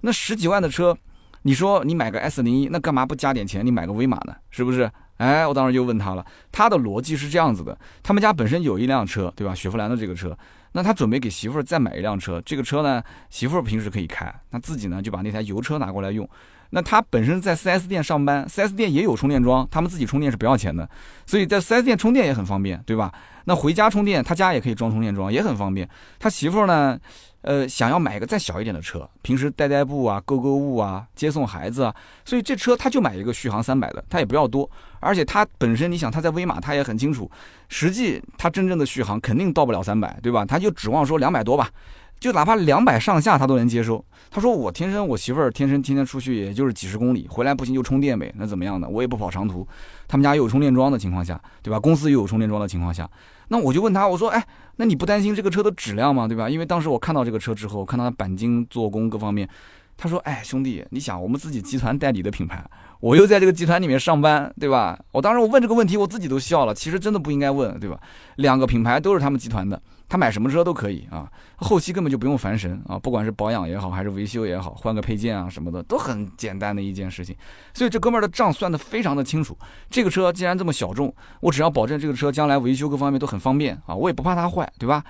[0.00, 0.96] 那十几万的车，
[1.42, 3.64] 你说你买个 S 零一，那干嘛不加点钱？
[3.64, 4.34] 你买个威马呢？
[4.50, 4.90] 是不是？
[5.18, 9.54] 哎，我当时就问他了，他的逻辑是这样子的：他们家本身有一辆车，对吧？
[9.54, 10.34] 雪佛兰的这个车。
[10.72, 16.28] 那他准备给媳妇儿再买一辆车，这个车呢，媳妇儿平时可以开，那自己呢就把那台油车拿过来用。
[16.70, 20.86] 那他本身在 4S 店上班，4S 店也有充电桩，他们自己充电是不要钱的，
[21.24, 23.10] 所以在 4S 店充电也很方便，对吧？
[23.46, 25.88] 那回家充电，他家也可以装充电桩，也很方便。
[26.18, 26.98] 他媳妇儿呢？
[27.42, 34.68] 呃，想要买一个再小一点的车，平时代代步啊、购购物啊、接送孩子啊，所以这车他就买一个续航三百的，他也不要多。
[35.00, 37.30] 而且他本身，你想他在威马，他也很清楚，
[37.68, 40.44] 实际他真正的续航肯定到不了三百，对吧？
[40.44, 41.70] 他就指望说两百多吧，
[42.18, 44.04] 就哪怕两百上下他都能接受。
[44.30, 48.88] 他说我天生我媳妇儿天生天天出去也就是几十公里，回来不行就充电呗，那怎么样的？
[48.88, 49.66] 我也不跑长途，
[50.08, 51.78] 他们家又有充电桩的情况下，对吧？
[51.78, 53.08] 公司又有充电桩的情况下。
[53.50, 54.44] 那我就问他，我说，哎，
[54.80, 56.28] 那你不担心这个车的质量吗？
[56.28, 56.48] 对吧？
[56.48, 59.48] 因为当时我看到这个车之后，看到它钣金做工各方面，
[59.96, 62.64] 他说，哎，兄弟，你想我们自己集团代理的品牌，
[63.00, 64.96] 我又在这个集团里面上班，对吧？
[65.10, 66.72] 我当时我问这个问题，我自己都笑了。
[66.72, 68.00] 其实真的不应该问，对吧？
[68.36, 69.82] 两个品牌都是他们集团的。
[70.08, 77.36] 他买什么车都可以啊，后期根本就不用烦神啊，不管是保养也好，还是维修也好，换个配件啊什么的都很简单的一件事情。
[77.74, 79.56] 所以这哥们儿的账算得非常的清楚。
[79.90, 85.04] 这个车既然这么小众，我只要保证这个车将来维修各方面都很方便啊，我也不怕它坏，对吧？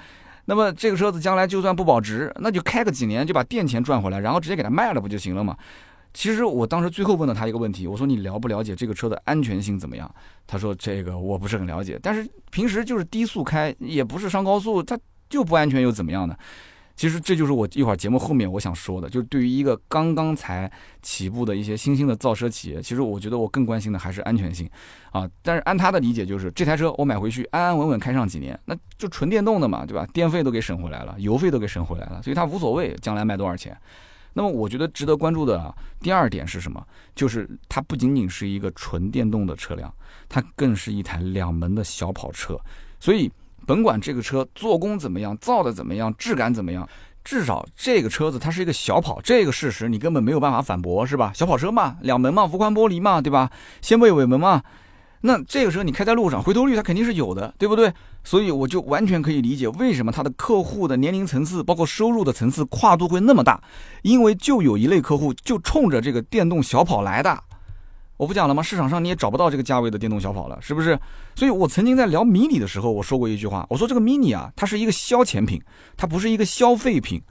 [0.47, 5.55] 那么这个车子将来就算不保值，那就开个几年就把电钱赚回来，然后直接给它卖了不就行了嘛？
[6.19, 10.13] 其实我当时最后问了他一个问题，我说你了不了解这个车的安全性怎么样？
[10.49, 14.99] 他说这个我不是很了解，但是平时就是低速开，也不是上高速，它
[15.31, 16.37] 就不安全又怎么样呢？
[16.97, 20.69] 其实这就是我一会儿节目后面我想说的，就是对于一个刚刚才
[21.03, 24.69] 起步的一些新兴的造车企业，其实我觉得我更关心的还是安全性
[25.13, 25.25] 啊。
[25.41, 30.05] 但是按他的理解，就是这台车我买回去安安稳稳开上几年，那就纯电动的嘛，对吧？
[30.13, 33.81] 电费都给省回来了，油费都给省回来了，所以他无所谓将来卖多少钱。
[34.33, 36.85] 那么我觉得值得关注的第二点是什么？
[37.15, 39.93] 就是它不仅仅是一个纯电动的车辆，
[40.29, 42.59] 它更是一台两门的小跑车。
[43.01, 43.31] 所以
[43.67, 46.89] 甭管这个车做工怎么样，造的怎么样，质感怎么样，
[47.25, 51.33] 至少这个车子它是一个小跑，这个事实你根本没有办法反驳，是吧？
[51.35, 53.51] 小跑车嘛，两门嘛，无宽玻璃嘛，对吧？
[53.83, 54.63] 掀背尾门嘛。
[55.21, 57.93] 那这个车你开在路上，回头率它肯定是有的，对不对？
[58.23, 63.61] 所以我就完全可以理解为什么它的客户的年龄层次，包括收入的层次跨度会那么大，
[64.03, 67.43] 因为就有一类客户就冲着这个电动小跑来的。
[68.17, 68.63] 我不讲了吗？
[68.63, 70.99] 市场上你也找不到这个价位的电动小跑了，是不是？
[71.35, 75.63] 所以我曾经在聊迷你的时候，我说过一句话，我说这个 mini 啊，它是一个消遣品，
[75.97, 77.23] 它不是一个消费品，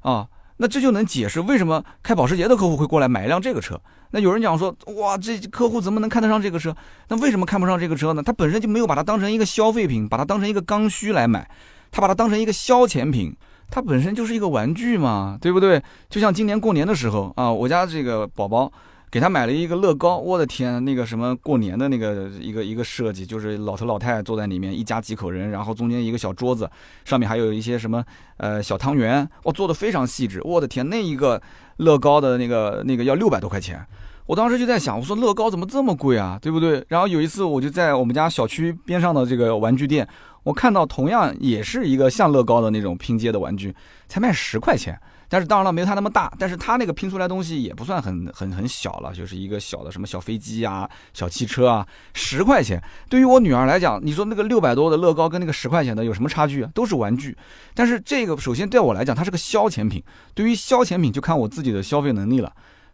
[0.00, 0.28] 啊。
[0.58, 3.80] 那这就能解释为什么开保时捷的客户会过来买一辆这个车。
[4.12, 6.74] 那有人讲说，哇，这客户怎么能看得上这个车？
[7.08, 8.22] 那为什么看不上这个车呢？
[8.22, 11.48] 他本身就没有把它当成一个消费品，把它当成一个刚需来买，
[11.90, 13.34] 他把它当成一个消遣品，
[13.70, 15.82] 它本身就是一个玩具嘛，对不对？
[16.08, 18.72] 就像今年过年的时候啊，我家这个宝宝。
[19.12, 26.66] 给他买了一个乐高，我的天，那个什么过年的那个一个一个设计，就是老头老太太坐在里面，一家几口人，然后中间一个小桌子，
[27.04, 28.02] 上面还有一些什么
[28.38, 31.38] 呃小汤圆，我做的非常细致，我的天，那一个
[31.76, 33.84] 乐高的那个那个要六百多块钱，
[34.24, 36.82] 我当时就在想，我说乐高怎么这么贵啊，对不对？
[36.88, 40.08] 然后有一次我就在我们家小区边上的这个玩具店，
[40.42, 43.74] 我看到同样也是一个像乐高的那种拼接的玩具，
[44.08, 44.98] 才卖十块钱。
[45.32, 52.78] 但是当然了，没有它那么大，但是它那个拼出来东西也不算很很很小了，就是一个小的什么小飞机啊、小汽车啊，十块钱。
[53.08, 56.70] 对于我女儿来讲，你说那个六百多的乐高跟那个十块钱的有什么差距啊？
[56.74, 57.34] 都是玩具。
[57.72, 60.04] 但是这个首先对我来讲，它是个消遣品。
[60.34, 62.52] 对于消遣品，就看我自己的消费能力了。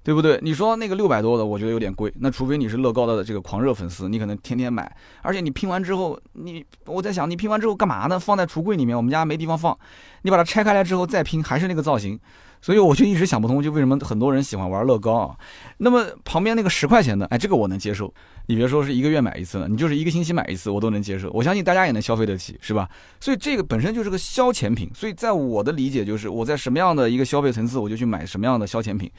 [0.09, 0.39] 对不对？
[0.41, 2.11] 你说那个六百多的，我觉得有点贵。
[2.19, 4.91] 那除非你是乐高的这个狂热粉丝，你可能天天买。
[5.21, 8.19] 而且你拼完之后，你我在想，你拼完之后干嘛呢？
[8.19, 9.79] 放在橱柜里面，我们家没地方放。
[10.23, 12.19] 你把它拆开来之后再拼，还是那个造型。
[12.63, 15.37] 所以我就一直想不通，就为什么很多人喜欢玩乐高啊？
[15.77, 18.11] 那么旁边那个十块钱的，哎，这个我能接受。
[18.47, 21.31] 你别说是一个月买一次了，你就是一个星期买一次，我都能接受。
[21.33, 22.89] 我相信大家也能消费得起，是吧？
[23.21, 24.91] 所以这个本身就是个消遣品。
[24.95, 29.11] 所以在我的理解就是，我在什么样的一个消费层次，我就去买什么样的消遣品。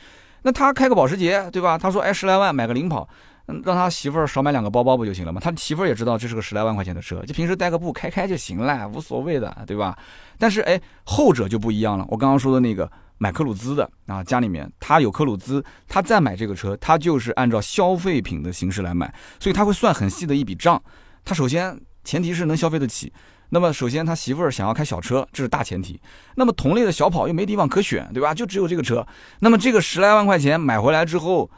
[0.42, 1.78] 那他开个保时捷，对吧？
[1.78, 3.08] 他说，哎，十来万买个领跑，
[3.46, 5.42] 让他媳妇儿少买两个包包不就行了吗？
[5.44, 9.98] 他媳妇儿也知道这是个十来万块钱的车，就平时带个步开开就行了，无所谓的，对吧？
[10.38, 12.06] 但是，哎，后者就不一样了。
[12.10, 20.82] 我刚刚说的那个买科鲁兹的啊，家里面他有科鲁兹，他再买这个车，他就是按照消费品的形式来买，所以他会算很细的一笔账。
[21.26, 23.12] 他首先前提是能消费得起。
[23.50, 26.00] 那么首先他媳妇儿想要开小车，这是大前提。
[26.36, 28.34] 那么同类的小跑又没地方可选，对吧？
[28.34, 29.06] 就只有这个车。
[29.40, 31.50] 那么这个十来万块钱买回来之后，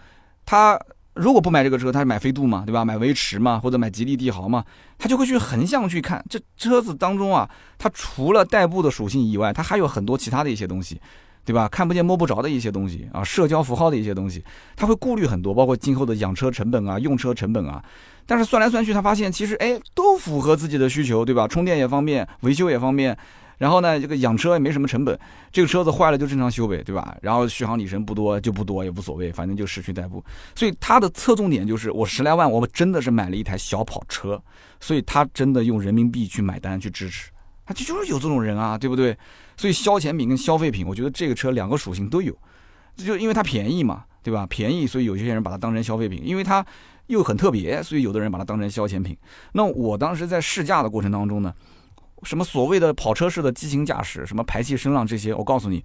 [0.46, 0.80] 他
[1.14, 2.84] 如果不买这个车，他买飞度嘛，对吧？
[2.86, 4.64] 买威驰嘛，或者买吉利帝豪嘛，
[4.98, 11.00] 他就会去横向去看这车子当中啊，它除了代步的属性以外，它还有很多其他的一些东西。
[11.44, 11.68] 对吧？
[11.68, 17.84] 看不见摸不着的一些东西啊，社交符号的一些东西，他会顾虑很多，包括今后的养车成本啊、用车成本啊。
[18.26, 21.48] 但是算来算去，他发现其实哎都符合自己的需求，对吧？
[21.48, 23.18] 充电也方便，维修也方便。
[23.58, 25.16] 然后呢，这个养车也没什么成本，
[25.52, 27.16] 这个车子坏了就正常修呗，对吧？
[27.22, 30.24] 然后续航里程不多就不多也无所谓，反正就市区代步。
[30.56, 34.42] 所以他的侧重点就是我十来万，我真的是买了一台小跑车，
[34.80, 37.30] 所以他真的用人民币去买单去支持。
[37.64, 39.16] 他就就是有这种人啊，对不对？
[39.56, 42.36] 所以消遣品跟消费品，我觉得这个车两个属性都有，
[42.96, 44.48] 这就因为它便宜嘛，对吧？
[44.50, 46.66] 便宜，所以有些人把它当成消费品；因为它
[47.08, 49.18] 又很特别，所以有的人把它当成消遣品。
[49.54, 51.54] 那我当时在试驾的过程当中呢，
[52.24, 55.84] 什么所谓的跑车式的激情驾驶，什么排气声浪这些，我告诉你，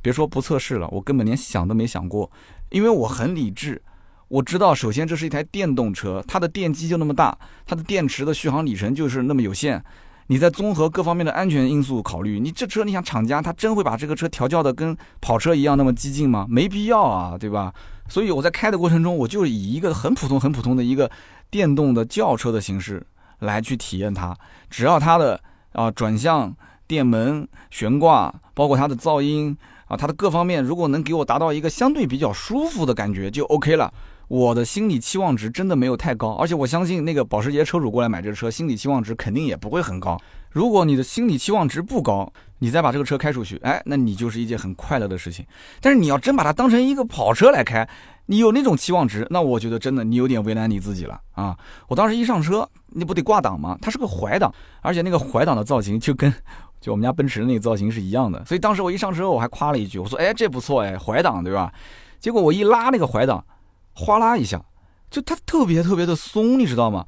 [0.00, 2.30] 别说不测试了，我根本连想都没想过，
[2.70, 3.82] 因为我很理智，
[4.28, 9.84] 我知道，首先这是一台电动车，它的电机就那么大，它的电池的续航里程就是那么有限。
[10.30, 16.46] 你在综合各方面的安全因素考虑，你这车，你想厂家他真会把这个车调教的跟跑车一样那么激进吗？
[16.48, 17.74] 没必要啊，对吧？
[18.08, 21.10] 所以我在开的过程中，我就以一个很普通、很普通的一个
[21.50, 23.04] 电动的轿车的形式
[23.40, 24.32] 来去体验它。
[24.70, 25.40] 只要它的
[25.72, 26.54] 啊转向、
[26.86, 29.56] 电门、悬挂，包括它的噪音
[29.88, 33.92] 啊，它的各方面，如果能给我达到一个相对比较舒服的感觉，就 OK 了。
[34.30, 40.16] 我的心理期望值真的没有太高，而且我相信那个保时捷车主过来买这车，心理期望值肯定也不会很高。
[40.50, 45.44] 如果你的心理期望值不高，你再把这个车开出去，哎，那你就是一件很快乐的事情。
[45.80, 47.88] 但是你要真把它当成一个跑车来开，
[48.26, 51.58] 你有那种期望值，那我觉得真的你有点为难你自己了啊！
[51.88, 53.76] 我当时一上车，你不得挂档吗？
[53.82, 56.32] 它是个怀档，而且那个怀档的造型就跟
[56.80, 58.44] 就我们家奔驰的那个造型是一样的。
[58.44, 61.72] 所以当时我一上车，我还夸了一句，我说：“哎，这不错哎，怀档对吧？”
[62.20, 63.44] 结果我一拉那个怀档。
[64.00, 64.62] 哗啦一下，
[65.10, 67.04] 就它特别特别的松，你知道吗？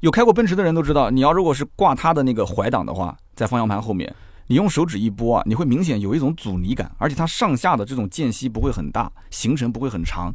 [0.00, 4.14] 有开过奔驰的人都知道，你要如果是挂它的那个怀档的话，在方向盘后面，
[4.46, 10.32] 你用手指一拨啊，你会明显有一种阻尼感，而且它上下的这种间隙不会很大，行程不会很长。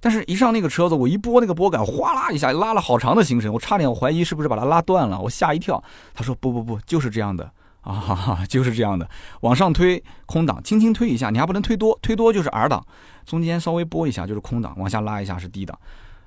[0.00, 5.82] 但是，一上那个车子，我一拨那个拨杆，哗啦一下拉了好长的行程，我差点我怀疑是不是把它拉断了，我吓一跳。
[6.14, 7.48] 他说不不不，就是这样的
[7.86, 9.08] 啊， 就是这样的，
[9.42, 12.84] 往上推空档，轻轻推一下，你还不能推多，推多就是 R 档。
[13.24, 15.78] 中间稍微拨一下就是空档，往下拉一下是 D 档，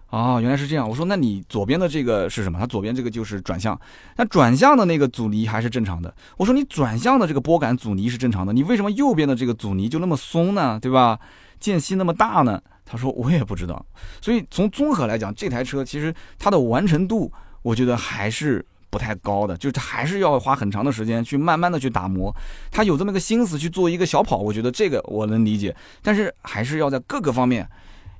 [0.07, 0.87] 啊，原来是这样。
[0.87, 2.57] 我说那你左边的这个是什么？
[2.57, 3.79] 它左边这个就是转向，
[4.15, 6.13] 那转向的那个阻尼还是正常的。
[6.37, 10.79] 我说你转向的这个拨杆阻尼是正常的，你为什么右边的这个阻尼就那么松呢？
[10.81, 11.19] 对吧？
[11.59, 12.61] 间隙那么大呢？
[12.85, 13.85] 他说我也不知道。
[14.21, 18.65] 所以从综合来讲，这台车其实它的完成度，我觉得还是。
[18.89, 22.33] 不太高的，就还是要花很长的时间去慢慢的去打磨，
[22.71, 27.67] 他有这么个心思去做一个小跑，我觉得这个我能理解，但是还是要在各个方面，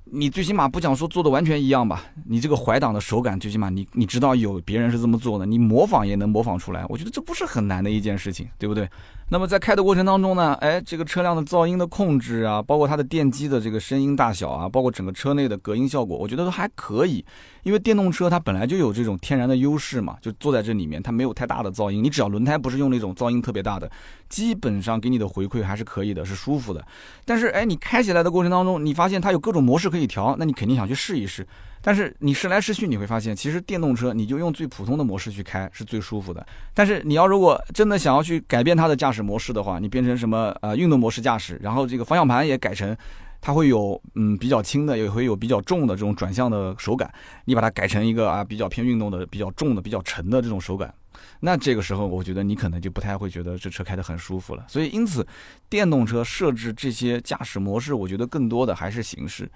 [0.05, 8.87] 你最起码不想说做的完全一样吧，你这个怀档的手感最起码你你知道有别人是这么做的，你模仿也能模仿出来，我觉得这不是很难的一件事情，对不对？
[9.31, 17.23] 那么在开的过程当中呢，哎，这个车辆的噪音的控制啊，包括它的电机的这个声音大小啊，包括整个车内的隔音效果，我觉得都还可以。
[17.61, 22.03] 因为电动车它本来就有这种天然的优势嘛，就坐在这里面它没有太大的噪音。
[22.03, 23.89] 你只要轮胎不是用那种噪音特别大的，
[24.29, 26.83] 基本上给你的回馈还是可以的，是舒服的。
[27.23, 31.45] 但是哎，你开起来的过程当中，你发现它有各种模式可以调，那你肯定想去试一试。
[31.81, 36.45] 但是你试来试去，你会发现，其实电动车你就用最普通的模式去开是最舒服的。
[36.73, 42.95] 但是你要如果真的想要去改变它的驾驶模式的话，你变成什么呃运动模式驾驶，然后这个方向盘也改成，
[43.39, 47.09] 它会有嗯比较轻的，也会有比较重的这种转向的手感。
[47.45, 50.93] 你把它改成一个啊比较偏运动的、比较重的、比较沉的这种手感，
[51.39, 54.65] 那这个时候我觉得你可能就不太会觉得这车开得很舒服了。
[54.67, 55.25] 所以因此，
[55.69, 59.49] 电动车设置这些驾驶模式，我觉得更多的还是形式。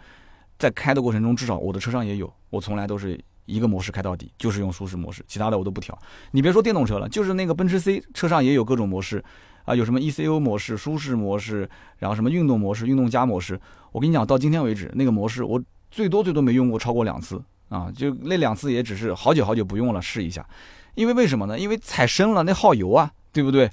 [0.64, 5.98] 在开的过程中，至少我的车上也有，我从来都是一个模式开到底，就是用舒适模式，其他的我都不调。
[6.32, 9.22] 你别说电动车了，就是那个奔驰 C 车上也有各种模式
[9.66, 13.60] 啊，有什么 ECO 模式、舒适模式，然后什么运动模式、运动加模式。
[13.92, 20.48] 我跟你讲，到今天为止，那个模式我最多最多没用过超过两次啊，就那两次也只是好久好久不用了试一下，
[20.96, 21.60] 因为为什么呢？
[21.60, 23.70] 因为踩深了那耗油啊，对不对？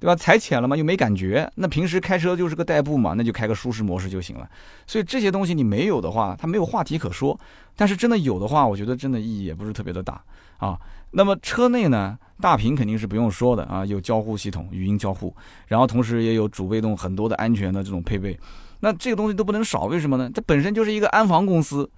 [0.00, 0.16] 对吧？
[0.16, 1.48] 踩浅了嘛，又没感觉。
[1.56, 4.48] 那平时开车就是个代步嘛，那就开个舒适模式就行了。
[4.86, 7.38] 所以这些东西你没有的话，它没有话题可说。
[7.76, 10.20] 但是真的有的话，我觉得真的意义也不是特别的大
[10.56, 10.78] 啊。
[11.10, 15.34] 那么车内呢，大屏肯定是不用说的啊，有交互系统，语音交互，
[15.66, 18.38] 然后同时也有主被动很多的安全的这种配备。
[18.80, 20.30] 那这个东西都不能少，为什么呢？
[20.34, 21.90] 它本身就是一个安防公司。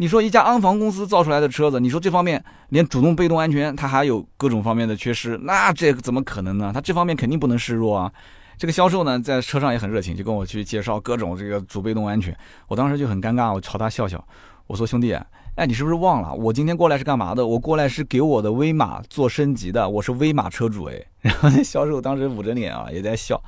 [0.00, 6.70] 你说一家安防公司造出来的车子，你说这方面连主动被动安全它还有各种方面的缺失，那这怎么可能呢？
[6.72, 8.10] 它这方面肯定不能示弱啊。
[8.56, 12.34] 这个销售呢，在车上也很热情，就跟我去介绍各种这个主被动安全。
[12.66, 14.26] 我当时就很尴尬，我朝他笑笑，
[14.66, 15.12] 我说兄弟，
[15.56, 17.46] 哎，你是不是忘了我今天过来是干嘛的？
[17.46, 20.94] 我过来是给我的威马做升级的，我是威马车主哎。
[21.20, 23.38] 然后销售当时捂着脸啊，也在笑。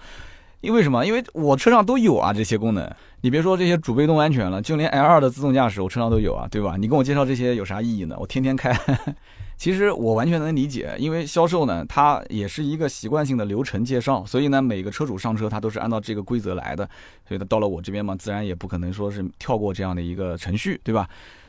[0.61, 1.07] 因为什么？
[1.07, 2.95] 因为我车上都有啊这些功能。
[3.23, 6.77] 你别说这些主被动安全了，就连 L2 的自动驾驶我车上都有啊，对吧？
[6.77, 8.17] 你跟我介绍这些有啥意义呢？
[8.19, 8.77] 我天天开。
[9.57, 16.85] 其实我完全能理解，因为销售呢，它也是一个习惯性的流程介绍，所以呢，每个车主上车他都是按照这个规则来的，
[17.29, 21.09] 所以他到了我这边嘛，自然也不可能说是跳过这样的一个程序，对吧？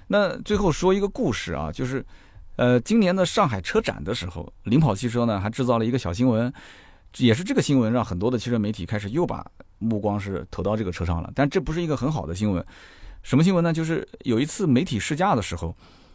[0.09, 2.05] 那最后说一个故事啊，就是，
[2.57, 6.53] 呃，今年的上海车展的时候，领跑汽车呢还制造了一个小新闻。
[7.17, 9.45] 也是这个新闻让很多的汽车媒体开始又把
[9.83, 12.65] 目光是投到这个车上了，但这不是一个很好的新闻。
[13.21, 13.71] 什么新闻呢？
[13.71, 15.73] 就是有一次媒体试驾的时候，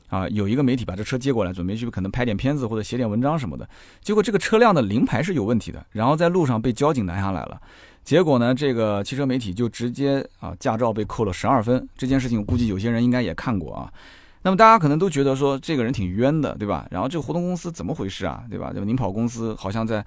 [0.08, 3.66] 啊，有一个媒体把这车接过来，准备去可能拍点片子或者写点文章什么的。
[4.02, 7.58] 结果这个车辆的临牌是有问题的，然后在路上被交警拦下来了。
[8.04, 11.88] 结果呢，这个汽车媒体就直接啊，驾照被扣了十二分。
[11.96, 13.90] 这件事情估计有些人应该也看过啊。
[14.42, 16.86] 那么大家可能都觉得说这个人挺冤的，对吧？
[16.90, 18.44] 然后这个活动公司怎么回事啊？
[18.50, 18.70] 对吧？
[18.72, 20.04] 这个领跑公司好像在。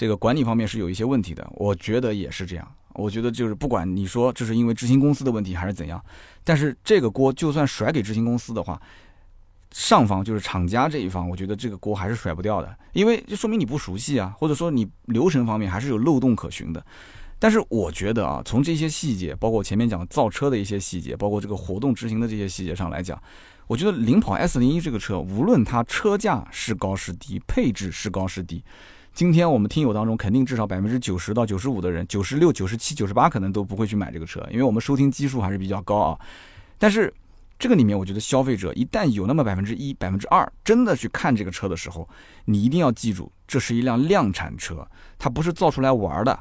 [0.00, 2.66] 这个管理方面是有一些问题的，我觉得也是这样。
[2.94, 6.02] 我觉得就是不管你说这是因为执行公司的问题还是怎样，
[6.42, 8.80] 但是这个锅就算甩给执行公司的话，
[9.72, 16.82] 上方就是厂家这一方，我觉得这个锅还是甩不掉的，因为就说明你不熟悉啊，或者说你流程方面还是有漏洞可循的。
[17.38, 23.22] 但是我觉得啊，从这些细节，包括前面讲造车的一些细节，包括这个活动执行的这些细节上来讲，
[23.66, 28.64] 我觉得领跑 S 零一这个车，无论它车价是高是低，配置是高是低。
[29.20, 36.18] 今天我们听友当中，肯定至少百分之九十到九十五的人，九十六、九十七、九十八可能都不会去买这个车，因为我们收听基数还是比较高啊。
[36.78, 37.12] 但是
[37.58, 42.08] 这个里面，我觉得消费者一旦有那么百分之一、百分之二真的去看这个车的时候，
[42.46, 46.40] 你一定要记住，这是一辆量产车，它不是造出来玩的。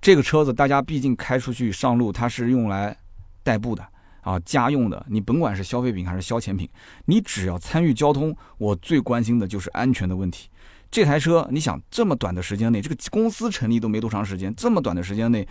[0.00, 2.96] 这个车子大家毕竟开出去上路，它是用来
[3.44, 3.86] 代步的
[4.22, 5.06] 啊，家用的。
[5.08, 6.68] 你甭管是消费品还是消遣品，
[7.04, 10.48] 你只要参与交通，我最关心的就是安全的问题。
[10.96, 15.46] 这台车，你想这么短的时间内，这个公司成立都没多长时间，这么短的时间内，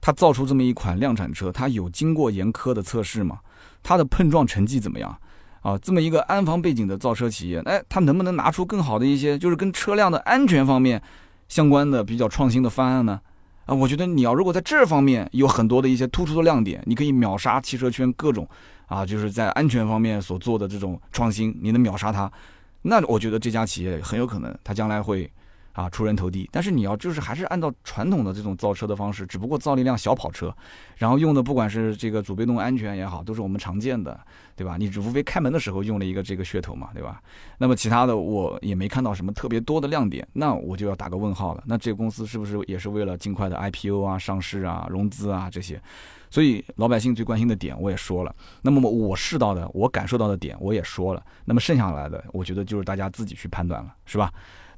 [0.00, 3.40] 它造出这么一款量产车，它有经过严苛的测试吗？
[3.82, 5.14] 它的碰撞成绩怎么样？
[5.60, 11.02] 啊，这么一个安防背景的造车企业，哎，它能不能拿出更好的一些，就是跟车辆的安全方面
[11.46, 13.20] 相关的比较创新的方案呢？
[13.66, 18.48] 啊，我觉得你要如果在这方面有很多的一些突出的亮点，你可以秒杀汽车圈各种
[18.86, 22.32] 啊，就是在安全方面所做的这种创新，你能秒杀它。
[22.82, 25.30] 那我觉得这家企业很有可能，它将来会
[25.80, 26.48] 啊出人头地。
[26.52, 30.54] 但是你要就是还是按照传统的这种造车的方式，只不过造了一辆小跑车，
[30.96, 34.18] 然后用的不管是这个主被动安全也好，都是我们常见的，
[34.54, 34.76] 对吧？
[34.78, 37.22] 你只无非开门的时候用了一个这个噱头嘛，对吧？
[37.58, 41.62] 那么其他的我也没看到什么特别多的亮点，那我就要打个问号了。
[41.66, 45.80] 那这个公司是不是也是为了尽快的 IPO 啊、上市啊、融资啊这些？
[46.32, 54.32] 所以老百姓最关心的点我也说了，那么我试到的、我感受到的点我也说了，那么剩下来的，我觉得就是大家自己去判断了，是吧？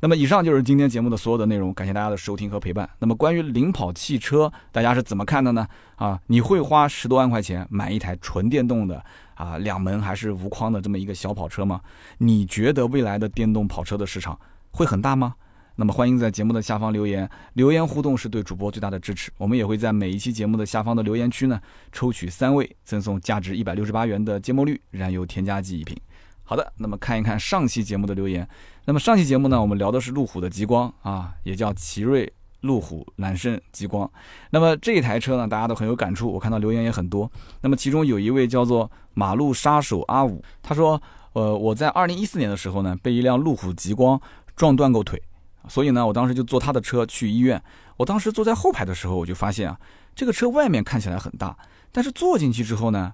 [0.05, 2.90] 那么以上就是今天节目的所有的内容，感谢大家的收听和陪伴。
[2.98, 5.64] 那么关于领跑汽车，大家是怎么看的呢？
[5.94, 9.00] 啊，你会花十多万块钱买一台纯电动的
[9.36, 11.80] 啊两门还是无框的这么一个小跑车吗？
[12.18, 14.36] 你觉得未来的电动跑车的市场
[14.72, 15.36] 会很大吗？
[15.76, 19.30] 那么欢迎在节目的下方留言，留言互动是对主播最大的支持。
[19.38, 21.61] 我们也会在每一期节目的下方的留言区呢，
[21.92, 25.96] 抽取三位赠送价值一百六十八元的芥末绿燃油添加剂一瓶。
[26.45, 28.47] 好的，那么看一看上期节目的留言。
[28.84, 32.30] 那么上期节目呢，我们聊的是路虎的极光啊，也叫奇瑞
[32.62, 34.11] 路虎揽胜极光。
[34.51, 37.30] 那么这一台车呢，大家都很有感触，我看到留言也很多。
[37.61, 41.01] 那么其中有一位叫做马路杀手阿五，他说：
[41.32, 44.20] 呃，我在二零一四年的时候呢，被一辆路虎极光
[44.57, 45.22] 撞断过腿。
[45.68, 47.62] 所以呢，我当时就坐他的车去医院。
[47.97, 49.78] 我当时坐在后排的时候，我就发现啊，
[50.12, 51.57] 这个车外面看起来很大，
[51.93, 53.12] 但是坐进去之后呢，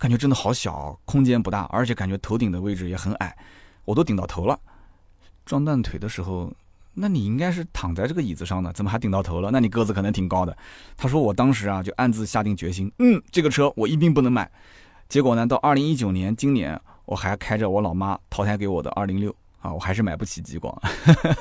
[0.00, 3.36] 感觉真的好小，空间不大，而且感觉头顶的位置也很矮，
[3.84, 4.58] 我都顶到头了。
[5.44, 6.50] 撞断腿的时候，
[6.94, 9.50] 那你应该是躺在这个椅子上的，怎么还顶到头了？
[9.52, 10.56] 那你个子可能挺高的。
[10.96, 14.50] 他说我当时啊，就暗自下定决心，嗯，这个车我一定不能买。
[15.06, 19.34] 结果呢，到二零一九年今年，我还开着我老妈淘汰给我的二零六。
[19.60, 20.74] 啊，我还是买不起极光，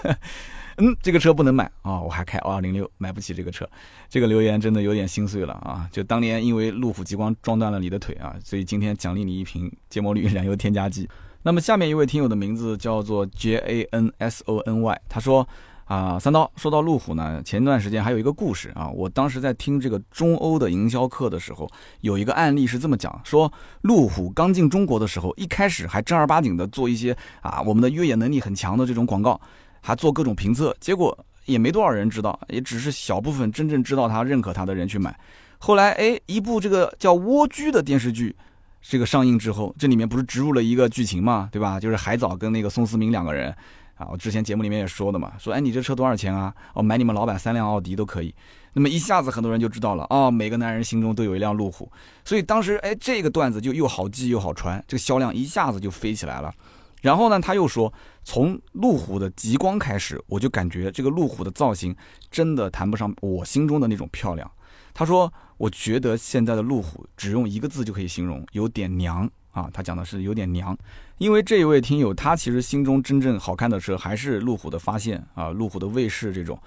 [0.81, 3.69] 嗯，这个车不能买啊，我还开二零六，买不起这个车，
[4.09, 5.87] 这个留言真的有点心碎了啊！
[5.91, 11.07] 就当年因为路虎极光撞断了你的腿啊，所以今天奖励你一瓶芥末绿燃油添加剂。
[11.43, 15.45] 那么下面一位听友的名字叫做 J A N S O N Y，他说
[15.83, 21.69] 啊，三刀说到路虎呢，前段时间还有一个故事啊，我当时在听这个中欧的营销课的时候，
[21.99, 23.51] 有一个案例是这么讲，说
[23.81, 29.39] 路虎刚进中国的时候，一开始还正儿八经的做一些啊，我们的越野能力很强的这种广告，
[29.81, 35.17] 还做各种评测，结果也没多少人知道，也只是小部分真正知道他、认可他的人去买。
[35.57, 38.35] 后来，哎，一部这个叫《蜗居》的电视剧，
[38.81, 41.79] 这个上映之后，这里面不是植入了一个剧情嘛，对吧？
[41.79, 43.53] 就是海藻跟那个宋思明两个人。
[43.95, 46.53] 啊，我之前节目里面也说的嘛，说哎，你这车多少钱啊？
[46.73, 48.33] 哦，买你们老板三辆奥迪都可以。
[48.71, 51.91] 那么一下子很多人就知道了哦，每个男人心中都有一辆路虎。
[52.23, 56.53] 所以当时哎，这个段子就又好记又好传，这个销量一下子就飞起来了。
[57.01, 57.93] 然后呢，他又说，
[58.23, 61.95] 从路虎的极光开始，我就感觉这个路虎的造型
[62.29, 64.49] 真的谈不上我心中的那种漂亮。
[64.93, 69.29] 他说，我觉得现在的路虎只用一个字就可以形容，有点娘。
[69.51, 70.77] 啊，他讲的是有点娘，
[71.17, 76.57] 因为这一位听友他其实心中真正好看的车还是路虎的发现啊，路虎的卫士这种，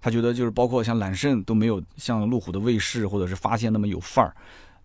[0.00, 4.32] 他觉得就是包括像揽胜都没有像路虎的卫士或者是发现那么有范儿，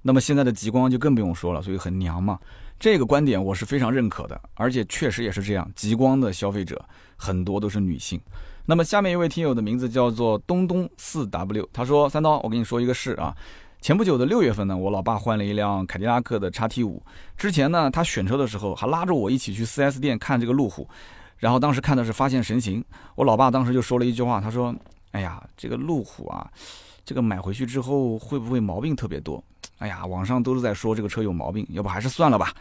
[0.02, 2.40] 那么现在的极光就更不用说了，所以很娘嘛。
[2.84, 6.84] 这个观点我是非常认可的，而且确实也是这样，极光的消费者
[7.16, 8.20] 很多都是女性。
[8.66, 13.34] 那么下面一位听友的名字叫做东东四 W，他说三刀，我跟你说一个事啊。
[13.80, 17.02] 前不久的六月份呢，我老爸换了一辆凯迪拉克的叉 T 五。
[17.38, 20.86] 之前呢，他选车的时候还拉着我一起去 4S 店看这个路虎，
[21.38, 22.84] 然后当时看的是发现神行。
[23.16, 24.76] 我老爸当时就说了一句话，他说
[25.12, 26.52] ：“哎呀，这个路虎啊，
[27.06, 29.42] 这个买回去之后会不会毛病特别多？
[29.84, 32.54] 哎呀，网上都是在说这个车有毛病，要不还是算了吧。”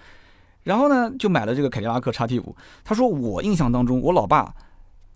[0.64, 2.57] 然后呢，就买了这个凯迪拉克叉 T 五。
[2.83, 4.53] 他说：“我印象当中，我老爸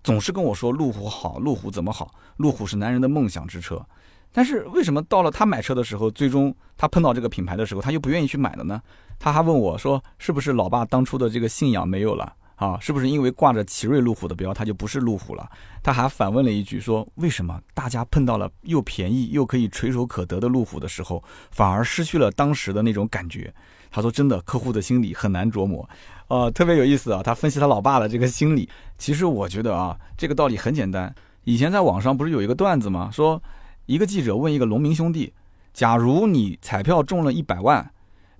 [0.04, 2.14] 总是跟我说路虎好，路虎怎么好？
[2.36, 3.84] 路虎是男人的梦想之车。”
[4.32, 8.80] 但是为什么到了他买车的时候，最终他碰到这个品牌的时候，他又不愿意去买了呢？
[9.18, 12.76] 他还问我说：“是不是老爸当初的这个信仰没有了啊？
[12.80, 15.48] 是不是因为挂着奇瑞路虎的标，它就不是路虎了？”
[15.82, 23.54] 他还反问了一句说：“为什么大家碰到了又便宜又可以垂手可得的路虎的时候，反而失去了当时的那种感觉？”
[23.90, 25.88] 他说：“真的，客户的心理很难琢磨，
[26.28, 28.68] 呃，特别有意思啊。”他分析他老爸的这个心理。
[28.98, 31.14] 其实我觉得啊，这个道理很简单。
[31.44, 33.10] 以前在网上不是有一个段子吗？
[33.12, 33.42] 说。
[33.86, 35.32] 一个记者问一个农民兄弟
[35.72, 37.88] ：“假如你彩票中了一百万，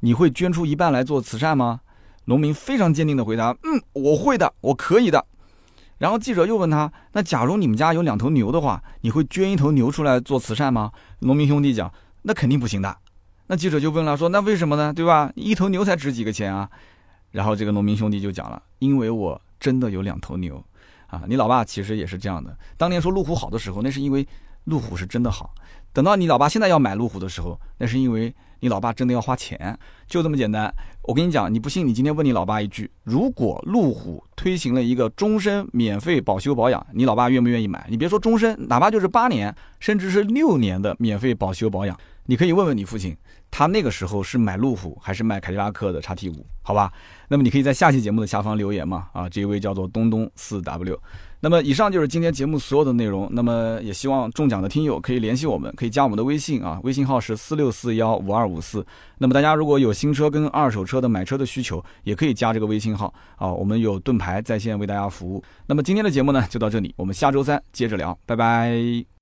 [0.00, 1.82] 你会捐出一半来做慈善吗？”
[2.26, 5.26] 农民非常坚定地回答：“嗯，我会的，我可以的。”
[5.98, 12.96] 然后记者又问他：“那假如你们家有两头牛的话，你会捐一头牛出来做慈善吗？”农民兄弟讲：“那肯定不行的。”
[13.48, 14.92] 那记者就问了：“说那为什么呢？
[14.92, 15.32] 对吧？
[15.34, 16.68] 一头牛才值几个钱啊？”
[17.32, 20.62] 然后这个农民兄弟就讲了：“因为我真的有两头牛
[21.06, 21.22] 啊！
[21.26, 22.56] 你老爸其实也是这样的。
[22.76, 24.26] 当年说路虎好的时候，那是因为……”
[24.66, 25.54] 路虎是真的好，
[25.92, 30.72] 等到你老爸现在要买路虎的时候，那是因为你老爸真的要花钱，就这么简单。
[31.02, 37.86] 我跟你讲，你不信，你今天问你老爸一句：如果路虎推行了一个终身免费保修保养，你老爸愿不愿意买？
[37.88, 43.16] 你别说终身，哪怕就是八年，甚至是六年的免费保修保养，你可以问问你父亲，
[43.50, 46.44] 他那个时候是买路虎还是买凯迪拉克的叉 T 五？
[46.62, 46.92] 好吧，
[47.28, 49.08] 那么你可以在下期节目的下方留言嘛。
[49.12, 51.00] 啊，这一位叫做东东四 W。
[51.46, 53.28] 那么以上就是今天节目所有的内容。
[53.30, 58.84] 那么也希望中奖的听友可以联系我们，可以加我们的微信啊，微信号是四六四幺五二五四。
[59.18, 65.40] 那么大家如果有新车跟二手车的买车的需求，也可以加这个微信号啊，我们有盾牌在线为大家服务。
[65.68, 69.06] 那么今天的节目呢就到这里，我们下周三接着聊，拜拜。